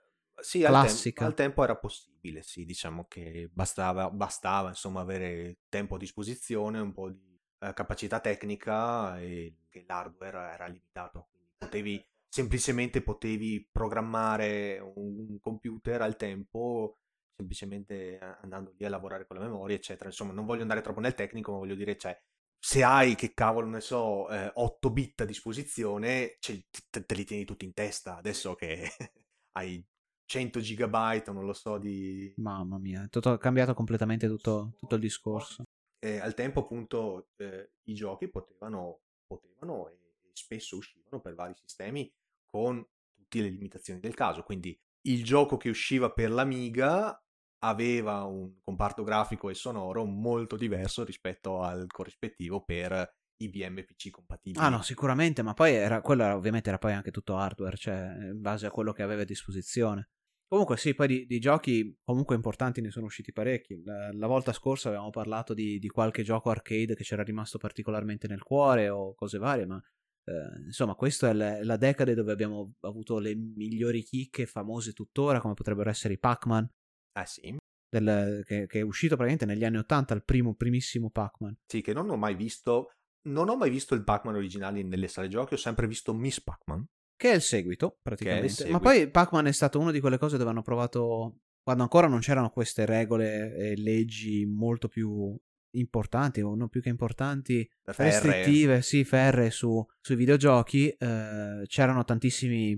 [0.42, 1.24] Sì, al, tem- classica.
[1.24, 6.92] al tempo era possibile, sì, diciamo che bastava, bastava, insomma, avere tempo a disposizione, un
[6.92, 14.80] po' di eh, capacità tecnica e che l'hardware era limitato, quindi potevi, semplicemente potevi programmare
[14.80, 16.98] un, computer al tempo
[17.36, 20.08] semplicemente andando lì a lavorare con la memoria, eccetera.
[20.08, 22.16] Insomma, non voglio andare troppo nel tecnico, ma voglio dire, cioè,
[22.58, 27.24] se hai, che cavolo ne so, eh, 8 bit a disposizione, ce- te, te li
[27.24, 28.16] tieni tutti in testa.
[28.16, 28.88] Adesso che
[29.52, 29.84] hai
[30.32, 32.32] 100 gigabyte, non lo so, di...
[32.38, 35.64] Mamma mia, è tutto- cambiato completamente tutto, tutto il discorso.
[35.98, 39.92] eh, al tempo appunto eh, i giochi potevano, potevano e,
[40.22, 42.10] e spesso uscivano per vari sistemi
[42.46, 42.82] con
[43.14, 44.42] tutte le limitazioni del caso.
[44.42, 47.22] Quindi il gioco che usciva per l'Amiga
[47.64, 54.64] aveva un comparto grafico e sonoro molto diverso rispetto al corrispettivo per IBM PC compatibili.
[54.64, 58.30] Ah no, sicuramente, ma poi era, quello era, ovviamente era poi anche tutto hardware, cioè
[58.30, 60.08] in base a quello che aveva a disposizione.
[60.52, 63.82] Comunque sì, poi di, di giochi comunque importanti ne sono usciti parecchi.
[63.84, 68.28] La, la volta scorsa avevamo parlato di, di qualche gioco arcade che c'era rimasto particolarmente
[68.28, 69.82] nel cuore o cose varie, ma
[70.24, 75.40] eh, insomma questa è la, la decade dove abbiamo avuto le migliori chicche famose tuttora,
[75.40, 76.68] come potrebbero essere i Pac-Man,
[77.12, 77.56] Ah sì?
[77.88, 81.56] del- che, che è uscito praticamente negli anni 80, il primo, primissimo Pac-Man.
[81.64, 82.90] Sì, che non ho mai visto...
[83.24, 86.84] Non ho mai visto il Pac-Man originale nelle sale giochi, ho sempre visto Miss Pac-Man.
[87.22, 88.48] Che è il seguito, praticamente.
[88.48, 88.72] seguito.
[88.72, 91.42] Ma poi Pac-Man è stato una di quelle cose dove hanno provato.
[91.62, 95.38] Quando ancora non c'erano queste regole e leggi molto più
[95.76, 98.10] importanti, o non più che importanti, Ferree.
[98.10, 102.76] restrittive, sì, ferre su, sui videogiochi, eh, c'erano tantissimi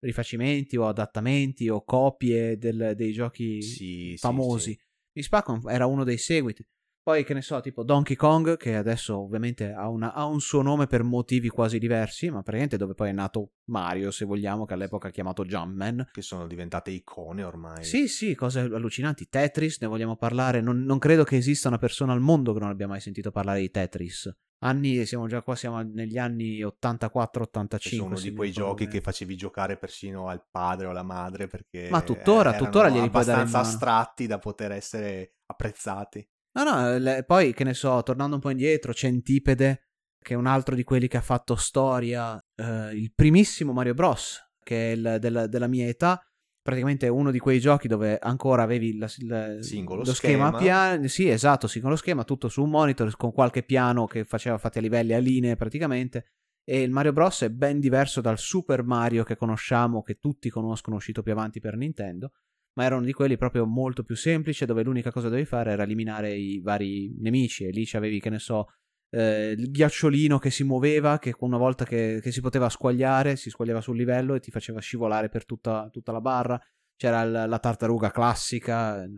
[0.00, 4.72] rifacimenti o adattamenti o copie del- dei giochi Sì, sì, famosi.
[4.72, 4.80] sì.
[5.14, 6.62] Miss Pac-Man era uno dei seguiti.
[7.06, 10.60] Poi, che ne so, tipo Donkey Kong, che adesso ovviamente ha, una- ha un suo
[10.60, 14.74] nome per motivi quasi diversi, ma praticamente dove poi è nato Mario, se vogliamo, che
[14.74, 16.08] all'epoca ha chiamato Jumpman.
[16.10, 17.84] Che sono diventate icone ormai.
[17.84, 19.28] Sì, sì, cose allucinanti.
[19.28, 20.60] Tetris, ne vogliamo parlare.
[20.60, 23.60] Non, non credo che esista una persona al mondo che non abbia mai sentito parlare
[23.60, 24.36] di Tetris.
[24.64, 27.78] Anni, siamo già qua, siamo negli anni 84-85.
[27.78, 28.96] Che sono uno di quei giochi bene.
[28.96, 33.24] che facevi giocare persino al padre o alla madre perché Ma tuttora- tuttora glieli puoi
[33.24, 36.28] dare abbastanza astratti da poter essere apprezzati.
[36.56, 39.88] No, no, le- poi che ne so, tornando un po' indietro, Centipede,
[40.18, 44.40] che è un altro di quelli che ha fatto storia, eh, il primissimo Mario Bros,
[44.62, 46.20] che è il- della, della mia età,
[46.62, 50.58] praticamente uno di quei giochi dove ancora avevi la- il- Singolo lo schema, schema.
[50.58, 54.78] piano, sì, esatto, singolo schema, tutto su un monitor con qualche piano che faceva fatti
[54.78, 56.32] a livelli a linee praticamente.
[56.68, 60.96] E il Mario Bros è ben diverso dal Super Mario che conosciamo, che tutti conoscono,
[60.96, 62.32] uscito più avanti per Nintendo
[62.76, 65.82] ma erano di quelli proprio molto più semplici, dove l'unica cosa che dovevi fare era
[65.82, 68.66] eliminare i vari nemici, e lì c'avevi, che ne so,
[69.10, 73.48] eh, il ghiacciolino che si muoveva, che una volta che, che, si poteva squagliare, si
[73.48, 76.60] squagliava sul livello e ti faceva scivolare per tutta, tutta la barra.
[76.96, 79.08] C'era l- la tartaruga classica e,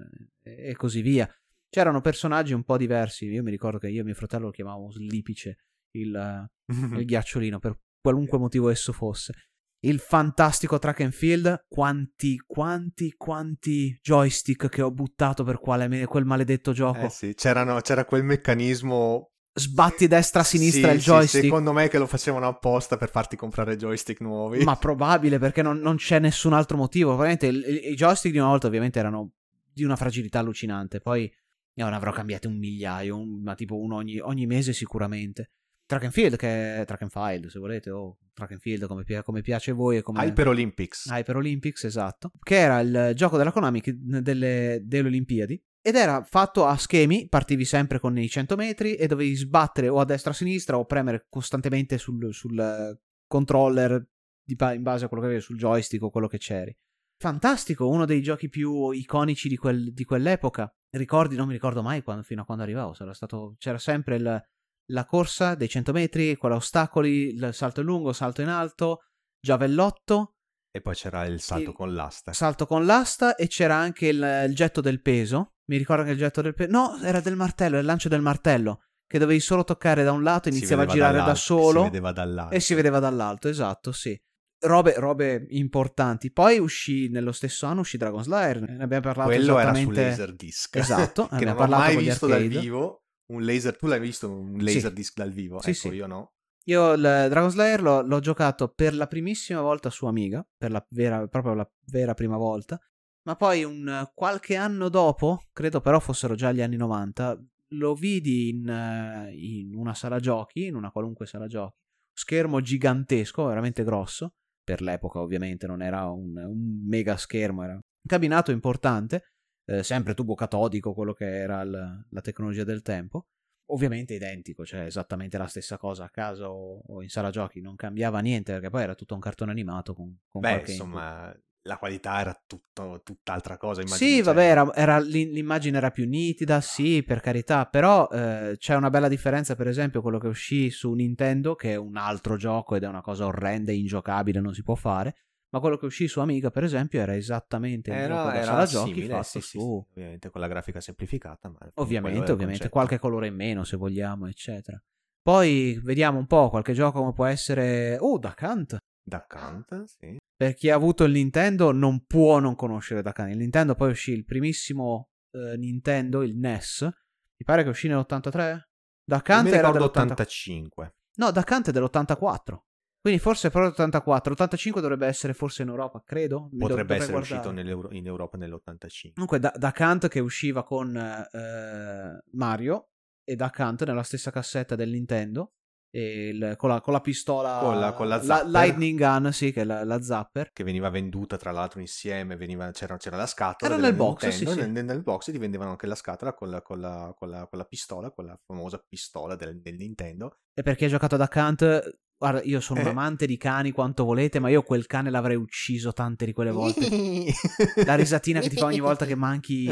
[0.42, 1.29] e così via.
[1.68, 3.27] C'erano personaggi un po' diversi.
[3.27, 5.59] Io mi ricordo che io e mio fratello lo chiamavamo Slipice,
[5.97, 6.49] il,
[6.97, 9.47] il ghiacciolino, per qualunque motivo esso fosse.
[9.80, 16.24] Il fantastico track and field, quanti, quanti, quanti joystick che ho buttato per quale, quel
[16.24, 17.06] maledetto gioco.
[17.06, 21.42] Eh sì, c'era quel meccanismo sbatti destra-sinistra sì, il joystick.
[21.42, 24.64] Sì, secondo me che lo facevano apposta per farti comprare joystick nuovi.
[24.64, 27.14] Ma probabile perché non, non c'è nessun altro motivo.
[27.14, 29.32] Probabilmente i, i joystick di una volta ovviamente erano
[29.72, 31.00] di una fragilità allucinante.
[31.00, 31.30] Poi
[31.74, 35.50] io ne avrò cambiati un migliaio, un, ma tipo uno ogni, ogni, mese sicuramente.
[35.88, 39.05] Track and Field, che è Track and Field se volete, o Track and Field come,
[39.22, 39.96] come piace a voi.
[39.96, 40.22] E come...
[40.22, 41.07] Hyper Olympics.
[41.07, 42.31] Hyper Olympics, esatto.
[42.42, 47.64] Che era il gioco della Konami delle, delle Olimpiadi ed era fatto a schemi, partivi
[47.64, 50.85] sempre con i 100 metri e dovevi sbattere o a destra o a sinistra o
[50.85, 54.07] premere costantemente sul, sul controller
[54.44, 56.77] in base a quello che avevi sul joystick o quello che c'eri.
[57.16, 60.70] Fantastico, uno dei giochi più iconici di, quel, di quell'epoca.
[60.90, 64.42] Ricordi, non mi ricordo mai quando, fino a quando arrivavo, stato, c'era sempre il,
[64.90, 69.05] la corsa dei 100 metri, quella ostacoli, il salto in lungo, salto in alto,
[69.40, 70.35] giavellotto.
[70.70, 72.33] E poi c'era il salto il, con l'asta.
[72.33, 76.18] Salto con l'asta e c'era anche il, il getto del peso, mi ricordo che il
[76.18, 76.70] getto del peso.
[76.70, 78.83] No, era del martello, il lancio del martello.
[79.07, 81.81] Che dovevi solo toccare da un lato, iniziava a girare da solo.
[81.81, 82.55] Si vedeva dall'alto.
[82.55, 84.18] E si vedeva dall'alto, esatto, sì.
[84.61, 86.31] Robe, robe, importanti.
[86.31, 88.61] Poi uscì nello stesso anno uscì Dragon Slayer.
[88.61, 90.01] Ne abbiamo parlato Quello esattamente...
[90.01, 90.77] era su Laserdisc.
[90.77, 91.29] Esatto.
[91.38, 93.05] che non ho mai visto dal vivo.
[93.32, 95.20] Un laser, tu l'hai visto un Laserdisc sì.
[95.20, 95.60] dal vivo?
[95.60, 95.88] Sì, ecco, sì.
[95.88, 96.32] io no.
[96.64, 100.86] Io il Dragon Slayer l'ho, l'ho, giocato per la primissima volta su Amiga, per la
[100.90, 102.78] vera, proprio la vera prima volta.
[103.22, 108.48] Ma poi un qualche anno dopo, credo però fossero già gli anni 90, lo vidi
[108.48, 111.76] in, in una sala giochi, in una qualunque sala giochi,
[112.12, 117.80] schermo gigantesco, veramente grosso, per l'epoca ovviamente non era un, un mega schermo, era un
[118.06, 119.32] cabinato importante,
[119.68, 123.26] eh, sempre tubo catodico, quello che era l, la tecnologia del tempo,
[123.66, 127.76] ovviamente identico, cioè esattamente la stessa cosa a casa o, o, in sala giochi, non
[127.76, 131.76] cambiava niente perché poi era tutto un cartone animato con, con Beh, insomma, input la
[131.76, 133.83] qualità era tutto, tutt'altra cosa.
[133.83, 138.74] Immagino, sì, vabbè, era, era, l'immagine era più nitida, sì, per carità, però eh, c'è
[138.74, 142.74] una bella differenza, per esempio, quello che uscì su Nintendo, che è un altro gioco
[142.74, 145.14] ed è una cosa orrenda, ingiocabile, non si può fare.
[145.50, 148.92] Ma quello che uscì su Amiga, per esempio, era esattamente era, gioco da sala giochi
[148.92, 149.58] simile, fatto sì, su...
[149.58, 154.26] Sì, ovviamente con la grafica semplificata, ma ovviamente, ovviamente, qualche colore in meno se vogliamo,
[154.26, 154.80] eccetera.
[155.22, 157.96] Poi vediamo un po' qualche gioco come può essere...
[157.98, 158.76] Oh, Duck Hunt!
[159.02, 160.18] Duck Hunt, sì.
[160.37, 163.30] Per chi ha avuto il Nintendo non può non conoscere Duck Hunt.
[163.30, 166.82] Il Nintendo poi uscì il primissimo eh, Nintendo, il NES.
[166.82, 168.61] Mi pare che uscì nell'83?
[169.02, 170.90] Duck Hunt era dell'85.
[171.16, 172.58] No, Duck Hunt è dell'84.
[173.00, 174.32] Quindi forse però l'84.
[174.32, 176.48] L'85 dovrebbe essere forse in Europa, credo.
[176.52, 177.48] Mi Potrebbe essere guardare.
[177.56, 179.12] uscito in Europa nell'85.
[179.14, 182.90] Comunque, da, Duck Hunt che usciva con eh, Mario
[183.24, 185.52] e Duck Hunt nella stessa cassetta del Nintendo.
[185.90, 189.62] Il, con, la, con, la, pistola con la, con la, la Lightning Gun, sì, che
[189.62, 190.50] è la, la, zapper.
[190.52, 193.72] Che veniva venduta tra l'altro insieme, veniva, c'era, c'era, la scatola.
[193.72, 194.70] Era nel box, Nintendo, sì, sì.
[194.70, 198.38] Nel, nel, box ti vendevano anche la scatola con la, con la, pistola, con la
[198.44, 200.40] famosa pistola del, del Nintendo.
[200.52, 202.83] E per chi ha giocato ad Hunt, guarda, io sono eh.
[202.83, 206.50] un amante di cani quanto volete, ma io quel cane l'avrei ucciso tante di quelle
[206.50, 206.88] volte.
[207.87, 209.66] la risatina che ti fa ogni volta che manchi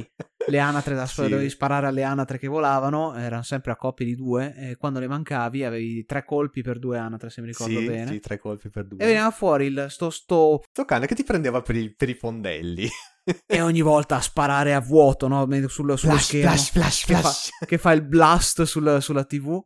[0.48, 1.35] le anatre da scuola, sì.
[1.35, 5.09] dovevi sparare alle anatre che volavano, erano sempre a coppie di due, e quando le
[5.09, 8.12] mancavi avevi tre colpi per due anatre, se mi ricordo sì, bene.
[8.12, 9.02] Sì, tre colpi per due.
[9.02, 10.62] E veniva fuori il, sto, sto...
[10.70, 12.88] sto cane che ti prendeva per i, per i fondelli.
[13.44, 15.46] e ogni volta a sparare a vuoto, no?
[15.46, 16.50] Sul, sullo flash, schermo.
[16.50, 17.50] Flash, flash, che flash.
[17.59, 19.61] Fa, che fa il blast sul, sulla TV.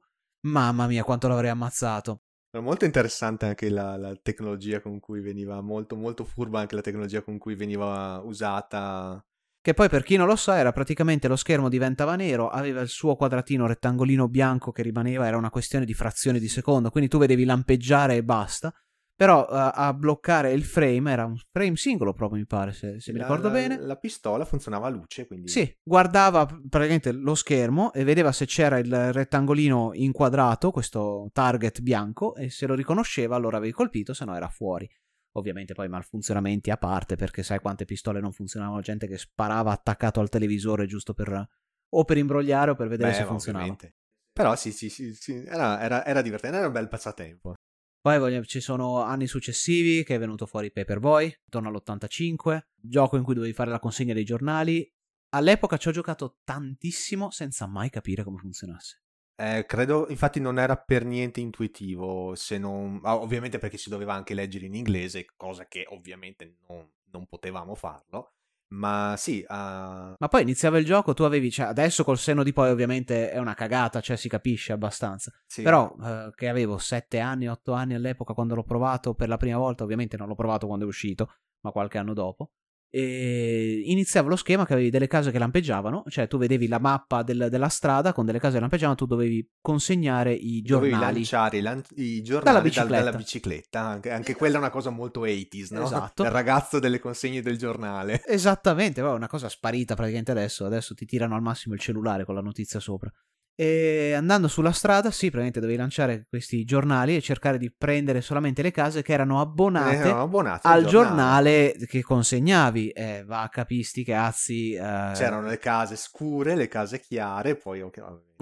[0.47, 2.23] Mamma mia, quanto l'avrei ammazzato.
[2.53, 6.81] Era molto interessante anche la, la, tecnologia con cui veniva, molto, molto furba anche la
[6.81, 9.25] tecnologia con cui veniva usata.
[9.63, 12.89] Che poi per chi non lo sa era praticamente lo schermo diventava nero, aveva il
[12.89, 17.19] suo quadratino rettangolino bianco che rimaneva, era una questione di frazioni di secondo, quindi tu
[17.19, 18.75] vedevi lampeggiare e basta.
[19.21, 23.13] Però uh, a bloccare il frame era un frame singolo proprio mi pare se, se
[23.13, 23.79] mi ricordo la, bene.
[23.79, 25.49] La pistola funzionava a luce quindi...
[25.49, 32.35] Sì, guardava praticamente lo schermo e vedeva se c'era il rettangolino inquadrato, questo target bianco
[32.35, 34.89] e se lo riconosceva allora avevi colpito, se no era fuori.
[35.33, 40.21] Ovviamente poi malfunzionamenti a parte perché sai quante pistole non funzionavano, gente che sparava attaccato
[40.21, 41.47] al televisore giusto per
[41.91, 43.65] o per imbrogliare o per vedere Beh, se funzionava.
[43.65, 43.97] Ovviamente.
[44.33, 45.45] Però sì, sì, sì, sì.
[45.45, 47.53] Era, era, era divertente, era un bel passatempo.
[48.01, 53.23] Poi voglio- ci sono anni successivi che è venuto fuori Paperboy, intorno all'85, gioco in
[53.23, 54.91] cui dovevi fare la consegna dei giornali.
[55.31, 59.03] All'epoca ci ho giocato tantissimo senza mai capire come funzionasse.
[59.37, 63.01] Eh, credo, infatti non era per niente intuitivo, se non...
[63.05, 67.75] ah, ovviamente perché si doveva anche leggere in inglese, cosa che ovviamente non, non potevamo
[67.75, 68.35] farlo.
[68.73, 72.53] Ma sì, ah, Ma poi iniziava il gioco, tu avevi, cioè adesso col senno di
[72.53, 75.33] poi ovviamente è una cagata, cioè si capisce abbastanza.
[75.45, 75.63] sì.
[75.63, 79.59] Però eh, che avevo 7 anni, 8 anni all'epoca quando l'ho provato per la prima
[79.59, 82.53] volta, ovviamente non l'ho provato quando è uscito, ma qualche anno dopo.
[82.93, 87.49] Iniziava lo schema che avevi delle case che lampeggiavano, cioè tu vedevi la mappa del-
[87.51, 91.15] della strada con delle case che lampeggiavano, tu dovevi consegnare i dovevi giornali.
[91.15, 93.05] lanciare i, lan- i giornali Dalla dal- bicicletta.
[93.05, 93.81] dalla bicicletta.
[93.81, 95.83] Anche, anche quella è una cosa molto 80s, no?
[95.85, 96.23] Esatto.
[96.25, 98.23] Il ragazzo delle consegne del giornale.
[98.27, 100.65] Esattamente, è una cosa sparita praticamente adesso.
[100.65, 103.11] Adesso ti tirano al massimo il cellulare con la notizia sopra.
[103.55, 108.63] E andando sulla strada, sì, praticamente dovevi lanciare questi giornali e cercare di prendere solamente
[108.63, 112.89] le case che erano abbonate Erano abbonati al giornale che consegnavi.
[112.89, 114.73] Eh, va capisti, cazzi.
[114.73, 114.79] eh,
[115.15, 117.83] C'erano le case scure, le case chiare, poi...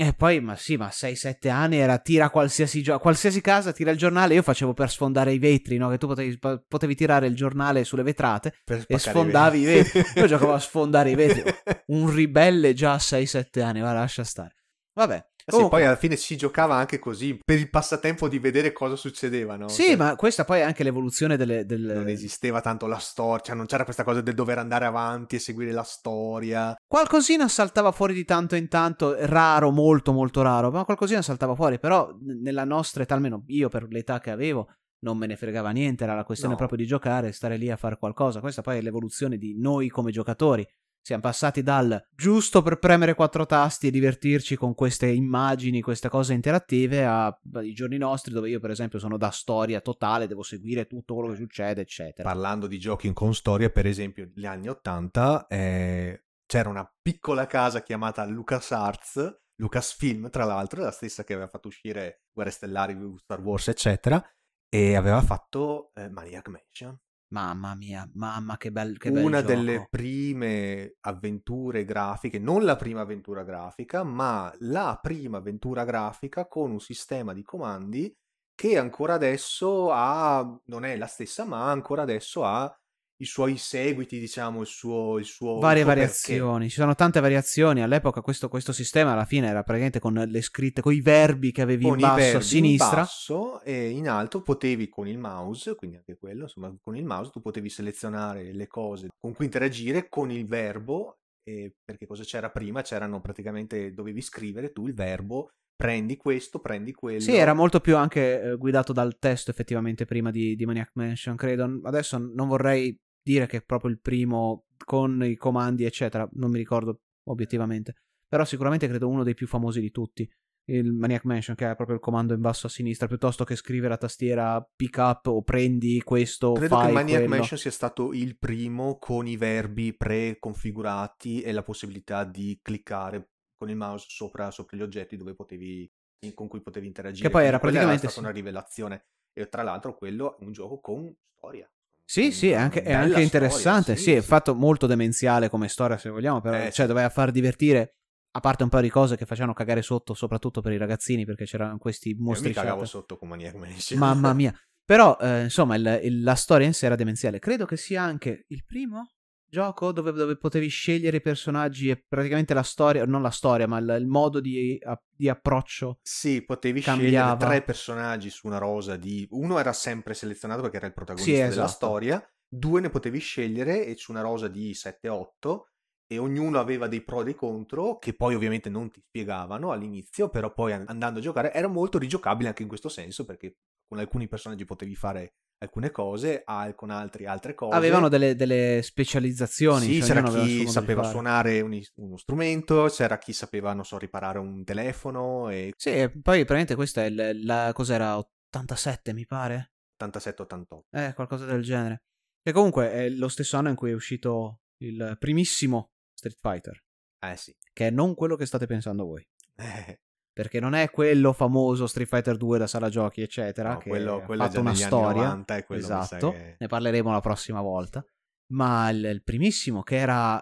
[0.00, 3.98] E poi, ma sì, ma 6-7 anni era tira qualsiasi, gio- qualsiasi casa, tira il
[3.98, 4.34] giornale.
[4.34, 5.88] Io facevo per sfondare i vetri, no?
[5.88, 8.52] Che tu potevi, potevi tirare il giornale sulle vetrate
[8.86, 10.02] e sfondavi i vetri.
[10.14, 11.42] Io giocavo a sfondare i vetri.
[11.42, 14.54] Eh Un ribelle già a 6-7 anni, ma lascia stare.
[14.98, 15.24] Vabbè.
[15.36, 18.96] sì, comunque- poi alla fine si giocava anche così, per il passatempo di vedere cosa
[18.96, 19.68] succedeva, no?
[19.68, 21.64] Sì, Cioè, ma questa poi è anche l'evoluzione delle...
[21.64, 25.36] del- Non esisteva tanto la storia, cioè non c'era questa cosa del dover andare avanti
[25.36, 26.74] e seguire la storia.
[26.86, 31.78] Qualcosina saltava fuori di tanto in tanto, raro, molto molto raro, ma qualcosina saltava fuori,
[31.78, 32.10] però
[32.42, 34.68] nella nostra età, almeno io per l'età che avevo,
[35.04, 36.58] non me ne fregava niente, era la questione No.
[36.58, 38.40] proprio di giocare, stare lì a fare qualcosa.
[38.40, 40.66] Questa poi è l'evoluzione di noi come giocatori.
[41.08, 46.34] Siamo passati dal giusto per premere quattro tasti e divertirci con queste immagini, queste cose
[46.34, 51.14] interattive, ai giorni nostri dove io per esempio sono da storia totale, devo seguire tutto
[51.14, 52.28] quello che succede, eccetera.
[52.28, 57.82] Parlando di giochi con storia, per esempio, negli anni 80 eh, c'era una piccola casa
[57.82, 63.68] chiamata LucasArts, Lucasfilm tra l'altro, la stessa che aveva fatto uscire Guerre Stellari, Star Wars,
[63.68, 64.22] eccetera,
[64.68, 67.00] e aveva fatto eh, Maniac Mansion.
[67.30, 69.52] Mamma mia, mamma che bel, che bel una gioco.
[69.54, 76.70] delle prime avventure grafiche, non la prima avventura grafica, ma la prima avventura grafica con
[76.70, 78.14] un sistema di comandi
[78.54, 82.74] che ancora adesso ha, non è la stessa, ma ancora adesso ha
[83.20, 85.18] i suoi seguiti, diciamo, il suo...
[85.18, 87.82] Il suo varie il suo variazioni, ci sono tante variazioni.
[87.82, 91.62] All'epoca questo, questo sistema alla fine era praticamente con le scritte, con i verbi che
[91.62, 92.00] avevi perché.
[92.00, 92.88] in Con i basso a sinistra.
[92.88, 97.04] in basso e in alto potevi con il mouse, quindi anche quello, insomma, con il
[97.04, 102.22] mouse tu potevi selezionare le cose con cui interagire con il verbo, e perché cosa
[102.22, 102.82] c'era prima?
[102.82, 107.20] C'erano praticamente, dovevi scrivere tu il verbo, prendi questo, prendi quello.
[107.20, 111.36] Sì, era molto più anche eh, guidato dal testo effettivamente prima di, di Maniac Mansion,
[111.36, 111.80] credo.
[111.84, 112.96] Adesso non vorrei
[113.28, 117.96] dire che è proprio il primo con i comandi, eccetera, non mi ricordo obiettivamente.
[118.26, 120.28] Però sicuramente credo uno dei più famosi di tutti.
[120.68, 123.94] Il Maniac Mansion, che ha proprio il comando in basso a sinistra, piuttosto che scrivere
[123.94, 127.36] a tastiera pick up o prendi questo, Credo che Maniac quello.
[127.36, 133.70] Mansion sia stato il primo con i verbi preconfigurati e la possibilità di cliccare con
[133.70, 135.90] il mouse sopra, sopra gli oggetti dove potevi,
[136.34, 137.26] con cui potevi interagire.
[137.26, 139.06] Che poi era praticamente stata una rivelazione.
[139.32, 141.70] E tra l'altro quello è un gioco con storia.
[142.10, 143.96] Sì, sì, è anche, è anche storia, interessante.
[143.96, 146.40] Sì, è fatto molto demenziale come storia, se vogliamo.
[146.40, 146.86] Però, Eh, cioè, sì.
[146.86, 147.96] doveva far divertire.
[148.30, 151.44] A parte un paio di cose che facevano cagare sotto, soprattutto per i ragazzini, perché
[151.44, 152.52] c'erano questi Io mi mostri.
[152.54, 153.98] cagavo sotto con Mansion.
[153.98, 154.52] Mamma mia.
[154.88, 157.38] Però, eh, insomma, il- il- la storia in sé era demenziale.
[157.40, 159.16] Credo che sia anche il primo
[159.48, 163.78] gioco dove, dove potevi scegliere i personaggi e praticamente la storia, non la storia, ma
[163.78, 165.98] il, il modo di, a- di approccio.
[166.02, 167.34] Sì, potevi Cambiava.
[167.34, 169.26] scegliere tre personaggi su una rosa di...
[169.30, 171.76] Uno era sempre selezionato perché era il protagonista Sì, della esatto.
[171.76, 175.68] storia, due ne potevi scegliere e su una rosa di 7-8
[176.06, 180.30] e ognuno aveva dei pro e dei contro che poi ovviamente non ti spiegavano all'inizio,
[180.30, 183.56] però poi an- andando a giocare era molto rigiocabile anche in questo senso perché
[183.88, 187.74] con alcuni personaggi potevi fare alcune cose, al- con altri altre cose.
[187.76, 189.86] Avevano delle, delle specializzazioni.
[189.86, 194.38] Sì, cioè c'era chi sapeva suonare un uno strumento, c'era chi sapeva, non so, riparare
[194.38, 199.72] un telefono e Sì, e poi praticamente questa è il- la cos'era 87, mi pare.
[199.96, 200.86] 87-88.
[200.90, 202.02] Eh, qualcosa del genere.
[202.42, 206.80] E comunque è lo stesso anno in cui è uscito il primissimo Street Fighter,
[207.26, 207.52] Eh sì.
[207.72, 209.26] che è non quello che state pensando voi.
[209.60, 210.00] Eh,
[210.38, 214.18] Perché non è quello famoso Street Fighter 2 da sala giochi, eccetera, no, che quello,
[214.18, 215.22] ha quello è fatto una storia.
[215.22, 218.04] 90 e quello mi sa esatto, che- ne parleremo la prossima volta.
[218.52, 220.40] Ma il, il primissimo che era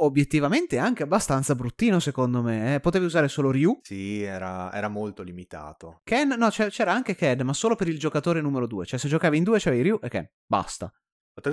[0.00, 2.74] obiettivamente anche abbastanza bruttino secondo me.
[2.74, 2.80] Eh?
[2.80, 3.78] Potevi usare solo Ryu.
[3.84, 6.02] Sì, era, era molto limitato.
[6.04, 8.84] Ken, no, c'era anche Ken, ma solo per il giocatore numero 2.
[8.84, 10.28] Cioè, se giocavi in due c'avevi Ryu e Ken.
[10.46, 10.92] Basta.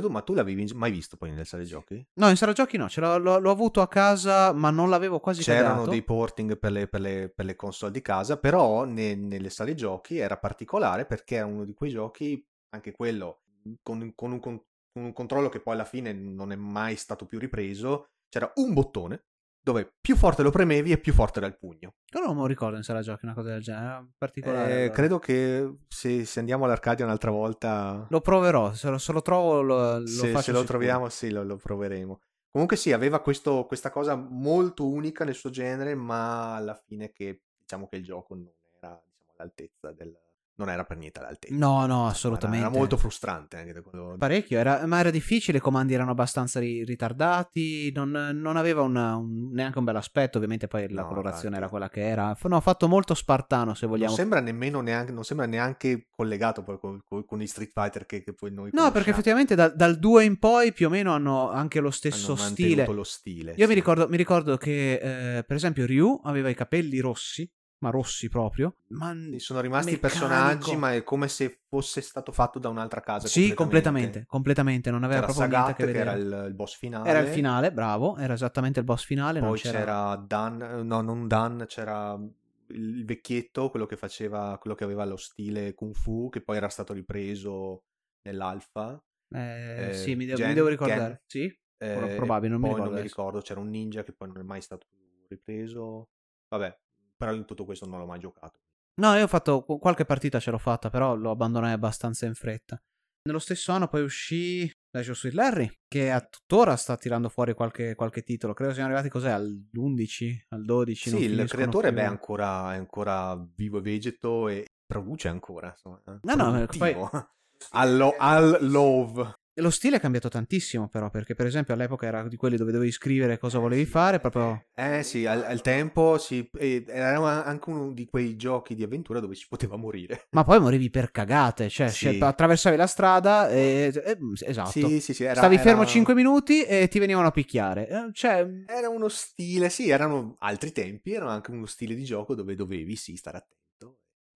[0.09, 2.03] Ma tu l'avevi mai visto poi nelle sale giochi?
[2.15, 5.41] No, in sala giochi no, l'ho, l'ho, l'ho, avuto a casa, ma non l'avevo quasi
[5.41, 5.89] C'erano cagato.
[5.91, 9.75] dei porting per le, per, le, per le, console di casa, però ne, nelle sale
[9.75, 13.41] giochi era particolare perché era uno di quei giochi, anche quello,
[13.81, 14.61] con, con, un, con
[14.93, 18.07] un controllo che poi alla fine non è mai stato più ripreso.
[18.27, 19.25] C'era un bottone
[19.65, 21.95] dove più forte lo premevi e più forte era il pugno.
[22.13, 24.85] Io non lo ricordo in sala giochi una cosa del genere, particolare.
[24.85, 28.05] Eh, credo che se, se, andiamo all'Arcadia un'altra volta...
[28.11, 31.31] Lo proverò, se lo, se lo trovo lo, lo se, faccio Se lo troviamo sì,
[31.31, 32.21] lo, lo, proveremo.
[32.51, 37.41] Comunque sì, aveva questo, questa cosa molto unica nel suo genere, ma alla fine che
[37.57, 39.03] diciamo che il gioco non era diciamo,
[39.35, 40.15] all'altezza del,
[40.57, 41.55] non era per niente all'altezza.
[41.55, 42.65] No, no, assolutamente.
[42.65, 44.15] Era, molto frustrante anche da quello...
[44.17, 49.15] Parecchio, era, ma era difficile, i comandi erano abbastanza ri- ritardati, non, non aveva una,
[49.15, 51.61] un, neanche un bel aspetto, ovviamente poi la no, colorazione infatti.
[51.61, 52.37] era quella che era.
[52.43, 54.07] No, fatto molto spartano se vogliamo.
[54.07, 58.05] Non sembra nemmeno neanche, non sembra neanche collegato poi con, con, con i Street Fighter
[58.05, 61.13] che, che poi noi No, perché effettivamente da, dal 2 in poi più o meno
[61.13, 62.85] hanno anche lo stesso hanno stile.
[62.85, 63.51] lo stile.
[63.51, 63.67] Io sì.
[63.67, 64.93] mi, ricordo, mi ricordo che
[65.37, 67.49] eh, per esempio Ryu aveva i capelli rossi
[67.79, 68.77] ma rossi proprio.
[68.89, 69.99] Ma sono rimasti meccanico.
[69.99, 73.27] personaggi, ma è come se fosse stato fatto da un'altra casa.
[73.27, 74.91] Sì, completamente, completamente.
[74.91, 76.25] Non aveva c'era proprio Sagat, niente a che che vedere.
[76.25, 77.09] era il, il, boss finale.
[77.09, 79.39] Era il finale, bravo, era esattamente il boss finale.
[79.39, 79.79] Poi c'era...
[79.79, 82.19] c'era Dan, no, non Dan, c'era
[82.67, 86.69] il vecchietto, quello che faceva, quello che aveva lo stile Kung Fu, che poi era
[86.69, 87.83] stato ripreso
[88.23, 89.01] nell'alfa.
[89.29, 91.23] Eh, eh, sì, mi, devo, mi devo ricordare.
[91.27, 92.83] Gen, sì, eh, probabile, non poi mi ricordo.
[92.83, 94.87] non mi ricordo, c'era un ninja che poi non è mai stato
[95.27, 96.09] ripreso.
[96.47, 96.77] Vabbè,
[97.15, 98.59] però in tutto questo non l'ho mai giocato.
[99.01, 102.81] No, io ho fatto qualche partita ce l'ho fatta, però lo abbandonai abbastanza in fretta.
[103.27, 107.95] Nello stesso anno poi uscì Leisure Suit Larry, che a tuttora sta tirando fuori qualche,
[107.95, 108.53] qualche titolo.
[108.53, 109.31] Credo siamo arrivati cos'è?
[109.31, 111.09] All'11, al 12?
[111.09, 115.69] Sì, il creatore beh, è, ancora, è ancora vivo e vegeto e produce ancora.
[115.69, 116.95] Insomma, no, no, poi...
[117.71, 119.33] al, al love.
[119.59, 122.91] Lo stile è cambiato tantissimo, però, perché per esempio all'epoca era di quelli dove dovevi
[122.91, 124.65] scrivere cosa volevi fare, proprio...
[124.75, 129.33] Eh sì, al, al tempo sì, era anche uno di quei giochi di avventura dove
[129.33, 130.27] si poteva morire.
[130.31, 132.17] Ma poi morivi per cagate, cioè, sì.
[132.17, 133.93] cioè attraversavi la strada e...
[133.93, 134.71] e esatto.
[134.71, 135.23] Sì, sì, sì.
[135.23, 135.63] Era, Stavi era...
[135.63, 137.87] fermo 5 minuti e ti venivano a picchiare.
[137.87, 138.45] Eh, cioè...
[138.67, 142.97] Era uno stile, sì, erano altri tempi, era anche uno stile di gioco dove dovevi,
[142.97, 143.64] sì, stare attento.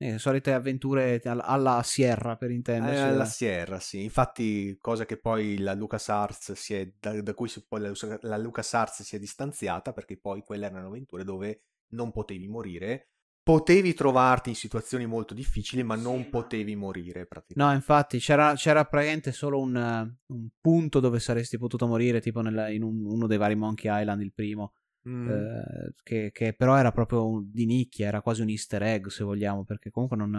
[0.01, 3.01] Eh, solite avventure alla Sierra per intenderci.
[3.01, 4.01] Eh, alla Sierra, sì.
[4.01, 7.91] Infatti, cosa che poi la LucasArts si è, da, da cui si, poi la,
[8.21, 13.09] la LucasArts si è distanziata, perché poi quelle erano avventure dove non potevi morire.
[13.43, 17.61] Potevi trovarti in situazioni molto difficili, ma non sì, potevi morire praticamente.
[17.61, 19.75] No, infatti c'era, c'era praticamente solo un,
[20.27, 24.21] un, punto dove saresti potuto morire, tipo nel, in un, uno dei vari Monkey Island,
[24.21, 24.75] il primo
[25.07, 25.29] Mm.
[25.29, 29.63] Eh, che, che, però era proprio di nicchia, era quasi un easter egg se vogliamo,
[29.63, 30.29] perché comunque non,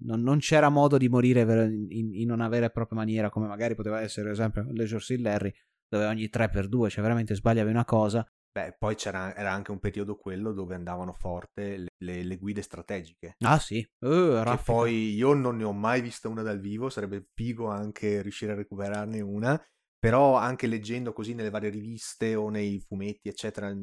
[0.00, 1.40] non, non c'era modo di morire
[1.88, 5.22] in, in, una vera e propria maniera, come magari poteva essere, ad esempio, Leisure Seal
[5.22, 5.52] Larry,
[5.88, 8.26] dove ogni 3x2, cioè veramente sbagliavi una cosa.
[8.54, 12.62] Beh, poi c'era era anche un periodo quello dove andavano forte le, le, le guide
[12.62, 13.34] strategiche.
[13.40, 17.30] Ah sì, uh, che poi io non ne ho mai vista una dal vivo, sarebbe
[17.34, 19.60] figo anche riuscire a recuperarne una
[20.04, 23.74] però anche leggendo così nelle varie riviste o nei fumetti, eccetera,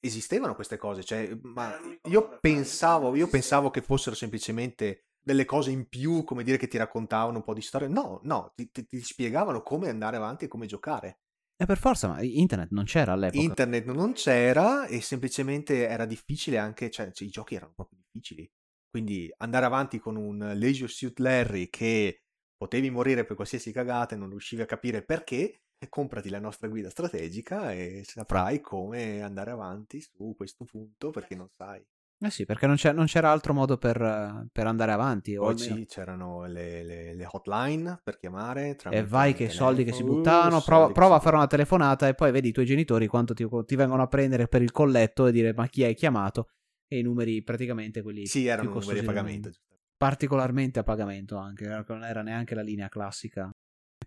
[0.00, 1.04] esistevano queste cose.
[1.04, 1.76] Cioè, ma
[2.08, 6.78] io pensavo, io pensavo che fossero semplicemente delle cose in più, come dire che ti
[6.78, 7.88] raccontavano un po' di storia.
[7.88, 11.18] No, no, ti, ti, ti spiegavano come andare avanti e come giocare.
[11.54, 13.42] E per forza, ma internet non c'era all'epoca.
[13.42, 18.50] Internet non c'era e semplicemente era difficile anche, cioè, cioè i giochi erano proprio difficili.
[18.88, 22.22] Quindi andare avanti con un Leisure Suit Larry che
[22.56, 26.90] potevi morire per qualsiasi cagata e non riuscivi a capire perché, comprati la nostra guida
[26.90, 31.84] strategica e saprai come andare avanti su questo punto perché non sai.
[32.18, 35.34] Eh sì, perché non, non c'era altro modo per, per andare avanti.
[35.34, 35.84] Almeno...
[35.86, 38.76] c'erano le, le, le, hotline per chiamare.
[38.90, 40.56] E vai che soldi che si buttavano.
[40.56, 43.46] Uh, prova, prova a fare una telefonata e poi vedi i tuoi genitori quanto ti,
[43.66, 46.48] ti, vengono a prendere per il colletto e dire ma chi hai chiamato?
[46.88, 48.24] E i numeri praticamente quelli.
[48.24, 49.50] Sì, erano numeri a pagamento.
[49.98, 53.50] Particolarmente a pagamento anche, non era neanche la linea classica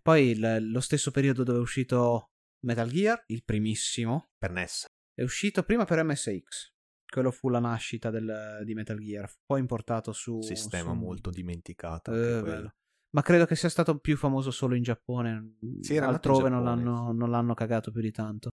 [0.01, 2.31] poi il, lo stesso periodo dove è uscito
[2.65, 4.29] Metal Gear, il primissimo.
[4.37, 4.85] Per NES.
[5.13, 6.71] È uscito prima per MSX.
[7.05, 9.31] Quello fu la nascita del, di Metal Gear.
[9.45, 10.41] Poi importato su.
[10.41, 10.97] Sistema su...
[10.97, 12.13] molto dimenticato.
[12.13, 12.71] Eh,
[13.11, 15.57] ma credo che sia stato più famoso solo in Giappone.
[15.81, 18.49] Sì, Altrove non, l'hanno, non l'hanno cagato più di tanto.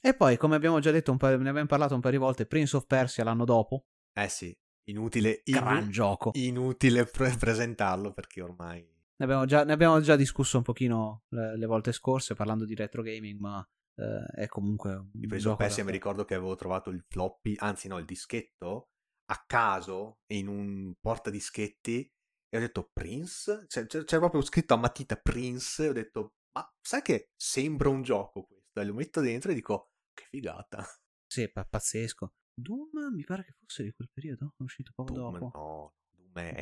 [0.00, 2.76] E poi, come abbiamo già detto, po', ne abbiamo parlato un paio di volte, Prince
[2.76, 3.86] of Persia l'anno dopo.
[4.12, 4.56] Eh sì,
[4.88, 5.42] inutile.
[5.44, 6.30] Gran inu- gioco.
[6.34, 11.56] Inutile pre- presentarlo perché ormai ne abbiamo, già, ne abbiamo già discusso un pochino le,
[11.56, 15.82] le, volte scorse parlando di retro gaming, ma eh, è comunque un of gioco Persia
[15.82, 18.90] da- mi ricordo che avevo trovato il floppy, anzi no, il dischetto,
[19.30, 22.10] a caso in un portadischetti
[22.48, 23.64] e ho detto Prince?
[23.66, 27.88] Cioè, c'era c'era proprio scritto a matita Prince e ho detto ma sai che sembra
[27.88, 28.80] un gioco questo?
[28.80, 30.84] E lo metto dentro e dico che figata.
[31.26, 32.32] Sì, è pa- pazzesco.
[32.54, 35.50] Doom mi pare che fosse di quel periodo, è uscito poco Doom, dopo.
[35.52, 35.94] no,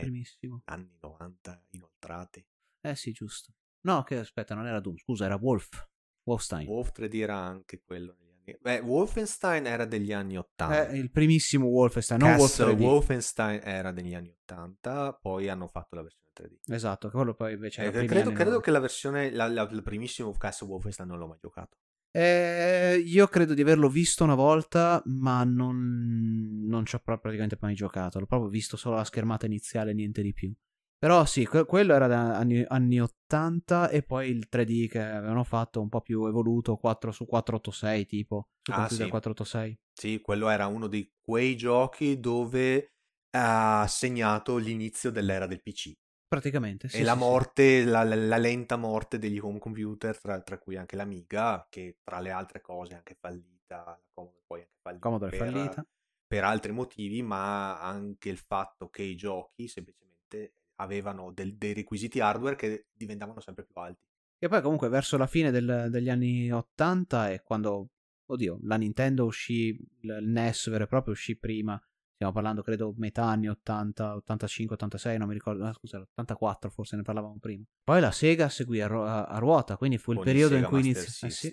[0.00, 0.62] primissimo.
[0.66, 2.44] anni 90 inoltrati.
[2.80, 3.52] Eh sì, giusto.
[3.82, 5.88] No, che aspetta, non era Doom, scusa, era Wolf.
[6.24, 6.66] Wolfstein.
[6.68, 8.58] Wolf 3D era anche quello negli anni...
[8.60, 10.88] Beh, Wolfenstein era degli anni 80.
[10.88, 12.80] Eh, il primissimo Wolfenstein, non Wolf Castle 3D.
[12.80, 16.72] Wolfenstein era degli anni 80, poi hanno fatto la versione 3D.
[16.74, 18.60] Esatto, quello poi invece Eh, credo credo 90.
[18.60, 21.76] che la versione, la, la- il primissimo Castle Wolfenstein non l'ho mai giocato.
[22.16, 27.74] Eh, io credo di averlo visto una volta, ma non, non ci ho praticamente mai
[27.74, 28.20] giocato.
[28.20, 30.52] L'ho proprio visto solo la schermata iniziale, niente di più.
[30.96, 35.42] Però sì, que- quello era da anni, anni 80 e poi il 3D che avevano
[35.42, 39.10] fatto un po' più evoluto 4 su 486 tipo, su Ah, computer sì.
[39.10, 39.78] 486.
[39.92, 42.92] Sì, quello era uno di quei giochi dove
[43.30, 45.92] ha segnato l'inizio dell'era del PC
[46.34, 46.98] Praticamente, sì.
[46.98, 47.24] e la sì, sì.
[47.24, 51.98] morte, la, la- la lenta morte degli home computer, tra, tra cui anche l'Amiga, che
[52.02, 55.02] tra le altre cose è anche fallita, la Commodore poi anche fallita.
[55.06, 55.86] Commodore per- fallita.
[56.26, 62.18] per altri motivi, ma anche il fatto che i giochi semplicemente avevano del- dei requisiti
[62.18, 64.02] hardware che diventavano sempre più alti.
[64.38, 67.90] E poi comunque verso la fine del- degli anni 80 è quando,
[68.26, 69.68] oddio, la Nintendo uscì,
[70.00, 71.80] il NES vero e proprio uscì prima,
[72.14, 76.96] stiamo parlando credo metà anni 80, 85, 86, non mi ricordo, ah, scusa, 84 forse
[76.96, 77.64] ne parlavamo prima.
[77.82, 80.80] Poi la Sega seguì a, ru- a- ruota, quindi fu il con periodo in cui
[80.80, 81.52] inizi- eh sì,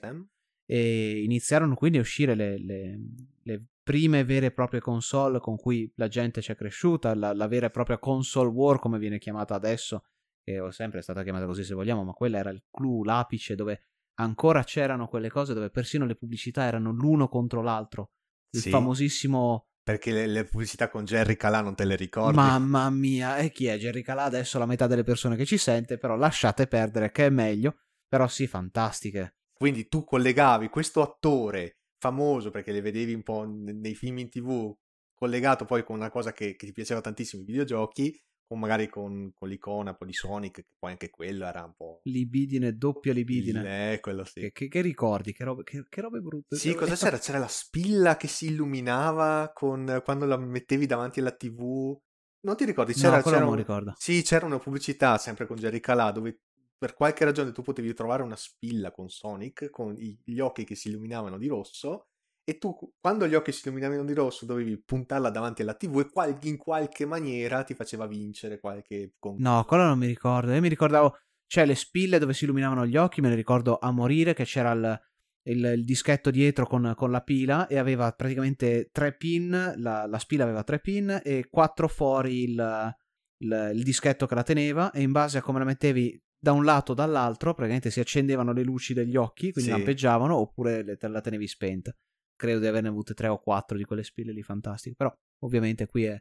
[0.66, 2.99] e iniziarono quindi a uscire le, le-
[3.43, 7.47] le prime vere e proprie console con cui la gente ci è cresciuta, la, la
[7.47, 10.03] vera e propria console war come viene chiamata adesso,
[10.43, 13.82] che è sempre stata chiamata così se vogliamo, ma quella era il clou, l'apice dove
[14.20, 18.12] ancora c'erano quelle cose dove persino le pubblicità erano l'uno contro l'altro.
[18.51, 18.70] Il Sì.
[18.70, 22.36] famosissimo Perché le, le pubblicità con Jerry Calà non te le ricordi?
[22.36, 24.23] Mamma mia, e chi è Jerry Calà?
[24.23, 27.77] Adesso la metà delle persone che ci sente, però lasciate perdere che è meglio.
[28.07, 29.38] Però sì, fantastiche.
[29.53, 34.75] Quindi tu collegavi questo attore famoso, perché le vedevi un po' nei film in tv,
[35.13, 38.19] collegato poi con una cosa che, che ti piaceva tantissimo, i videogiochi,
[38.52, 41.74] con magari con, con l'icona un po' di Sonic, che poi anche quello era un
[41.74, 42.02] po'...
[42.04, 43.93] Libidine, doppia libidine.
[43.93, 44.41] Eh, quello sì.
[44.41, 45.32] Che, che- che ricordi?
[45.32, 46.58] Che robe, che, che robe brutte.
[46.58, 47.18] Sì, cosa c'era?
[47.18, 51.97] C'era la spilla che si illuminava con, quando la mettevi davanti alla tv.
[52.41, 52.91] Non ti ricordi?
[52.93, 53.93] C'era, no, c'era non un- ricordo.
[53.97, 56.41] Sì, c'era una pubblicità sempre con Jerry Calà dove
[56.78, 60.89] per qualche ragione tu potevi trovare una spilla con Sonic con gli occhi che si
[60.89, 62.08] illuminavano di rosso
[62.52, 66.10] e tu quando gli occhi si illuminavano di rosso dovevi puntarla davanti alla TV e
[66.10, 70.54] qual- in qualche maniera ti faceva vincere qualche con- No, quello non mi ricordo.
[70.54, 73.91] Io mi ricordavo, cioè le spille dove si illuminavano gli occhi, me ne ricordo a
[73.91, 75.02] morire che c'era il,
[75.43, 80.20] il- il dischetto dietro con, con la pila e aveva praticamente tre pin, la, la
[80.20, 82.95] spilla aveva tre pin e quattro fuori il,
[83.38, 86.64] il- il dischetto che la teneva e in base a come la mettevi da un
[86.64, 89.76] lato o dall'altro, praticamente si accendevano le luci degli occhi, quindi Sì.
[89.78, 91.95] lampeggiavano, oppure le- la tenevi spenta.
[92.42, 96.06] Credo di averne avute tre o quattro di quelle spille lì fantastiche, però ovviamente qui
[96.06, 96.20] è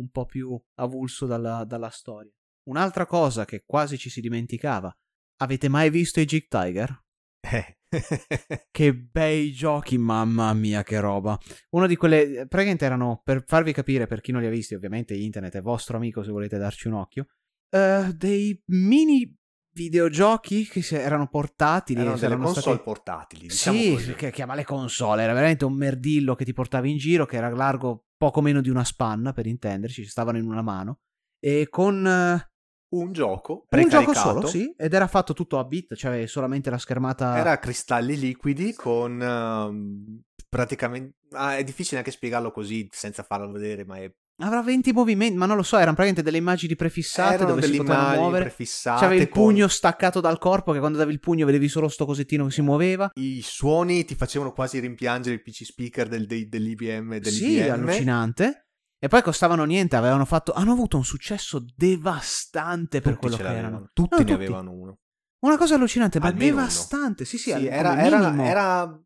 [0.00, 2.30] un po' più avulso dalla, dalla storia.
[2.68, 4.94] Un'altra cosa che quasi ci si dimenticava,
[5.40, 7.02] avete mai visto i Jig Tiger?
[7.40, 7.78] Eh.
[8.70, 11.38] Che bei giochi, mamma mia, che roba.
[11.70, 15.14] Una di quelle, praticamente erano, per farvi capire, per chi non li ha visti, ovviamente
[15.14, 17.28] internet è vostro amico se volete darci un occhio,
[17.70, 19.34] eh, dei mini
[19.72, 21.94] videogiochi che erano portati.
[21.94, 25.74] erano delle erano console stati- portatili diciamo sì, che chiama le console, era veramente un
[25.74, 29.46] merdillo che ti portavi in giro, che era largo poco meno di una spanna, per
[29.46, 31.00] intenderci, ci stavano in una mano,
[31.40, 32.50] e con eh,
[32.92, 36.78] un gioco un gioco solo, sì, ed era fatto tutto a bit, cioè solamente la
[36.78, 37.38] schermata...
[37.38, 41.16] Era cristalli liquidi con ehm, praticamente...
[41.30, 44.12] ah, è difficile anche spiegarlo così senza farlo vedere, ma è...
[44.38, 47.76] Avrà 20 movimenti, ma non lo so, erano praticamente delle immagini prefissate erano dove si
[47.76, 48.44] potevano muovere.
[48.46, 51.86] prefissate C'avevi il con- pugno staccato dal corpo, che quando davi il pugno vedevi solo
[51.88, 53.10] sto cosettino che si muoveva.
[53.14, 57.18] I suoni ti facevano quasi rimpiangere il PC speaker del, dei- dell'IBM.
[57.18, 57.20] Dell'IBM.
[57.54, 58.66] Sì, allucinante.
[58.98, 60.52] E poi costavano niente, avevano fatto...
[60.52, 63.90] Hanno avuto un successo devastante per Tutti quello ce che erano.
[63.92, 64.32] Tutti No, ne tutti.
[64.32, 64.98] avevano uno.
[65.40, 66.60] Una cosa allucinante, ma Almeno uno.
[66.62, 67.24] devastante.
[67.24, 69.00] Sì, sì, Sì, al- era, era- era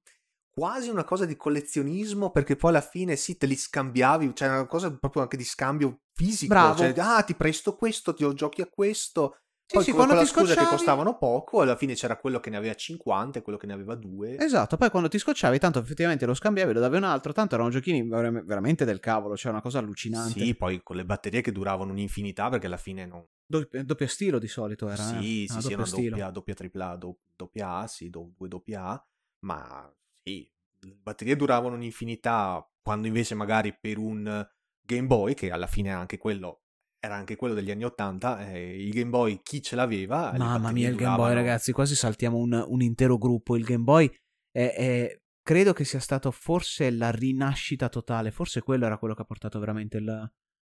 [0.58, 4.66] quasi una cosa di collezionismo perché poi alla fine sì, te li scambiavi, cioè una
[4.66, 6.54] cosa proprio anche di scambio fisico.
[6.54, 6.78] Bravo.
[6.78, 9.36] Cioè, ah, ti presto questo, ti giochi a questo.
[9.66, 12.40] Sì, Poi sì, con, la ti scusa che scocciavi- costavano poco, alla fine c'era quello
[12.40, 14.38] che ne aveva 50 e quello che ne aveva 2.
[14.38, 17.68] Esatto, poi quando ti scocciavi, tanto effettivamente lo scambiavi, lo davi un altro, tanto erano
[17.68, 20.38] giochini ver- veramente del cavolo, cioè una cosa allucinante.
[20.38, 23.26] Sì, poi con le batterie che duravano un'infinità perché alla fine non...
[23.44, 25.02] Doppio, doppio stilo di solito era.
[25.02, 25.48] sì, eh?
[25.48, 29.06] sì, Ah, sì, doppia, doppia tripla, do- doppia A, sì, do- due doppia A,
[29.40, 29.92] ma
[30.26, 30.50] sì,
[30.80, 34.44] le batterie duravano un'infinità, quando invece magari per un
[34.84, 36.62] Game Boy, che alla fine anche quello
[36.98, 40.32] era anche quello degli anni 80, eh, il Game Boy chi ce l'aveva?
[40.36, 44.10] Mamma mia, il Game Boy ragazzi, quasi saltiamo un, un intero gruppo, il Game Boy
[44.50, 49.22] è, è, credo che sia stato forse la rinascita totale, forse quello era quello che
[49.22, 50.30] ha portato veramente il,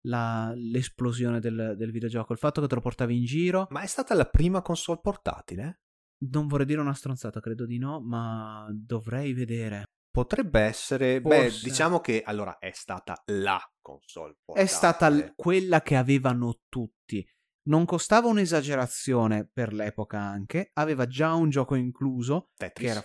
[0.09, 3.67] la, l'esplosione del, del, videogioco, il fatto che te lo portavi in giro.
[3.71, 5.84] Ma è stata la prima console portatile?
[6.19, 9.85] Non vorrei dire una stronzata, credo di no, ma dovrei vedere.
[10.11, 11.39] Potrebbe essere, Forse.
[11.39, 14.65] beh, diciamo che allora è stata la console portatile.
[14.65, 17.27] È stata l- quella che avevano tutti.
[17.67, 22.87] Non costava un'esagerazione per l'epoca anche, aveva già un gioco incluso, Tetris.
[22.87, 23.05] che era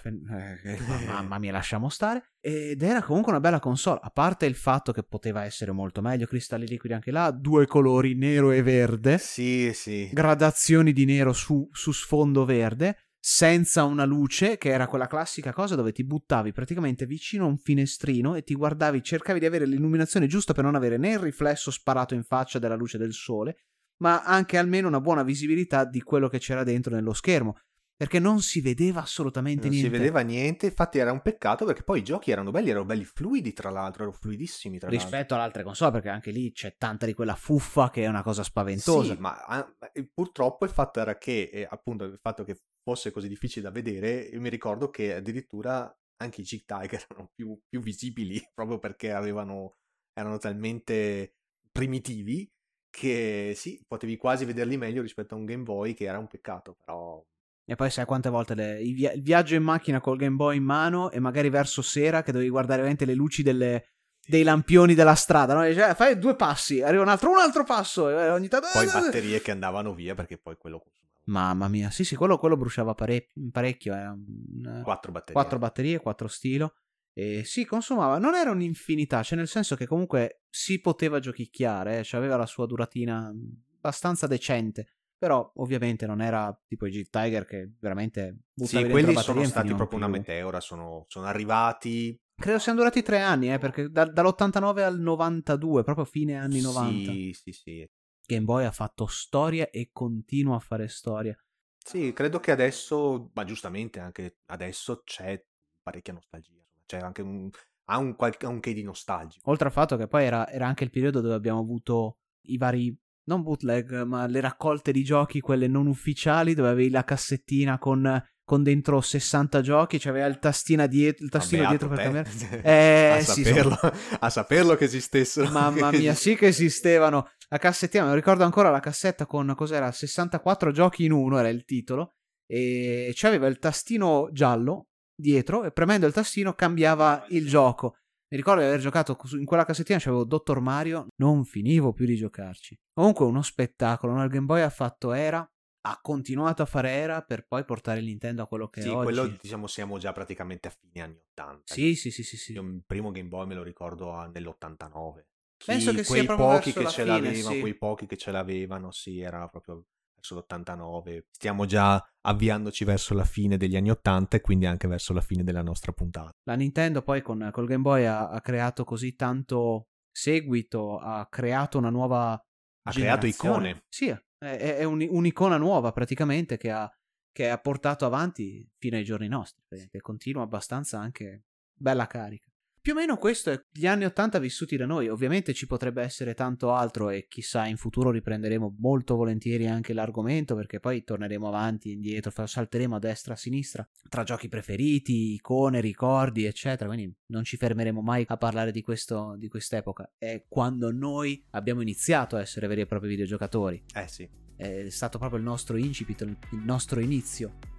[0.64, 4.92] eh, mamma mia, lasciamo stare, ed era comunque una bella console, a parte il fatto
[4.92, 9.18] che poteva essere molto meglio, cristalli liquidi anche là, due colori, nero e verde.
[9.18, 10.10] Sì, sì.
[10.12, 15.76] Gradazioni di nero su, su sfondo verde senza una luce, che era quella classica cosa
[15.76, 20.28] dove ti buttavi praticamente vicino a un finestrino e ti guardavi, cercavi di avere l'illuminazione
[20.28, 23.58] giusta per non avere né il riflesso sparato in faccia della luce del sole,
[24.02, 27.58] ma anche almeno una buona visibilità di quello che c'era dentro nello schermo.
[28.00, 29.90] Perché non si vedeva assolutamente non niente.
[29.90, 32.86] Non si vedeva niente, infatti era un peccato perché poi i giochi erano belli, erano
[32.86, 35.36] belli fluidi tra l'altro, erano fluidissimi tra Rispetto l'altro.
[35.36, 38.42] alle altre console, perché anche lì c'è tanta di quella fuffa che è una cosa
[38.42, 39.16] spaventosa.
[39.16, 39.76] Sì, ma ah,
[40.14, 44.22] purtroppo il fatto era che, eh, appunto, il fatto che fosse così difficile da vedere,
[44.22, 49.12] io mi ricordo che addirittura anche i Chick Tiger erano più, più visibili proprio perché
[49.12, 49.76] avevano,
[50.14, 51.36] erano talmente
[51.70, 52.50] primitivi
[52.90, 56.76] che sì, potevi quasi vederli meglio rispetto a un Game Boy che era un peccato,
[56.84, 57.24] però...
[57.66, 60.58] E poi sai quante volte le, il, via- il, viaggio in macchina col Game Boy
[60.58, 63.90] in mano e magari verso sera che dovevi guardare veramente le luci delle,
[64.26, 65.74] dei lampioni della strada, no?
[65.74, 68.68] Cioè, fai due passi, arriva un altro, un altro passo, e ogni tanto...
[68.74, 70.84] Poi batterie che andavano via perché poi quello.
[71.26, 75.34] Mamma mia, sì sì, quello, quello bruciava parec- parecchio, un, quattro batterie.
[75.34, 76.74] Quattro batterie, quattro stilo.
[77.20, 82.04] E si consumava, non era un'infinità, cioè nel senso che comunque si poteva giochicchiare, eh,
[82.06, 83.30] cioè aveva la sua duratina
[83.76, 84.94] abbastanza decente.
[85.18, 89.98] Però ovviamente non era tipo i G Tiger che veramente Sì, quelli sono stati proprio
[89.98, 92.18] una meteora, sono, sono, arrivati...
[92.34, 97.12] Credo siano durati tre anni, eh, perché da, dall'89 al 92, proprio fine anni 90.
[97.12, 97.90] Sì, sì, sì.
[98.26, 101.38] Game Boy ha fatto storia e continua a fare storia.
[101.84, 105.44] Sì, credo che adesso, ma giustamente anche adesso c'è
[105.82, 106.54] parecchia nostalgia,
[106.90, 107.48] c'è anche un,
[107.86, 109.48] ha un, qualche, un che di nostalgico.
[109.52, 112.18] Oltre al fatto che poi era, era anche il periodo dove abbiamo avuto
[112.48, 117.04] i vari non bootleg, ma le raccolte di giochi, quelle non ufficiali, dove avevi la
[117.04, 121.96] cassettina con, con dentro 60 giochi, cioè aveva il, tastina diet- il tastino Vabbè, dietro
[121.96, 122.30] per cambiare.
[122.64, 123.94] Eh, a, sì, saperlo, sono...
[124.20, 125.52] a saperlo che esistessero.
[125.52, 127.30] Mamma mia, sì che esistevano.
[127.50, 129.92] La cassettina, lo ricordo ancora la cassetta con cos'era?
[129.92, 132.16] 64 giochi in uno era il titolo.
[132.52, 134.89] E c'aveva il tastino giallo
[135.20, 137.98] dietro e premendo il tastino cambiava il gioco.
[138.32, 142.16] Mi ricordo di aver giocato in quella cassettina, c'avevo Dottor Mario, non finivo più di
[142.16, 142.78] giocarci.
[142.94, 144.24] Comunque uno spettacolo, no?
[144.24, 145.40] il Game Boy ha fatto era,
[145.82, 149.14] ha continuato a fare era per poi portare Nintendo a quello che sì, è oggi.
[149.14, 151.74] Sì, quello diciamo siamo già praticamente a fine anni 80.
[151.74, 152.52] Sì, sì, sì, sì, sì.
[152.54, 155.26] Io il primo Game Boy me lo ricordo nell'89.
[155.58, 157.60] Chi, Penso che quei sia pochi che ce fine, l'avevano, sì.
[157.60, 159.86] quei pochi che ce l'avevano, sì, era proprio
[160.20, 161.24] verso l'89.
[161.32, 165.44] Stiamo già avviandoci verso la fine degli anni 80 e quindi anche verso la fine
[165.44, 166.32] della nostra puntata.
[166.44, 171.78] La Nintendo poi con col Game Boy ha, ha creato così tanto seguito, ha creato
[171.78, 173.84] una nuova ha creato icone.
[173.88, 176.90] Sì, è, è un, un'icona nuova praticamente che ha,
[177.32, 182.49] che ha portato avanti fino ai giorni nostri, che continua abbastanza anche bella carica.
[182.90, 186.34] Più o meno questo è gli anni 80 vissuti da noi, ovviamente ci potrebbe essere
[186.34, 191.90] tanto altro e chissà in futuro riprenderemo molto volentieri anche l'argomento perché poi torneremo avanti
[191.90, 197.16] e indietro, salteremo a destra e a sinistra tra giochi preferiti, icone, ricordi eccetera, quindi
[197.28, 202.38] non ci fermeremo mai a parlare di, questo, di quest'epoca, è quando noi abbiamo iniziato
[202.38, 203.84] a essere veri e propri videogiocatori.
[203.94, 204.28] Eh sì.
[204.56, 207.78] È stato proprio il nostro incipit, il nostro inizio.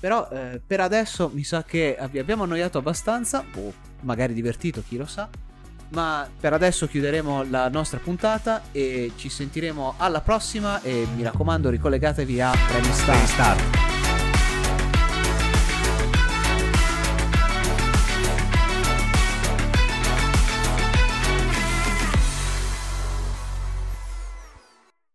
[0.00, 4.96] Però eh, per adesso mi sa che vi abbiamo annoiato abbastanza, o magari divertito, chi
[4.96, 5.28] lo sa.
[5.90, 11.68] Ma per adesso chiuderemo la nostra puntata e ci sentiremo alla prossima e mi raccomando
[11.68, 12.92] ricollegatevi a Premi.
[12.92, 13.89] Start.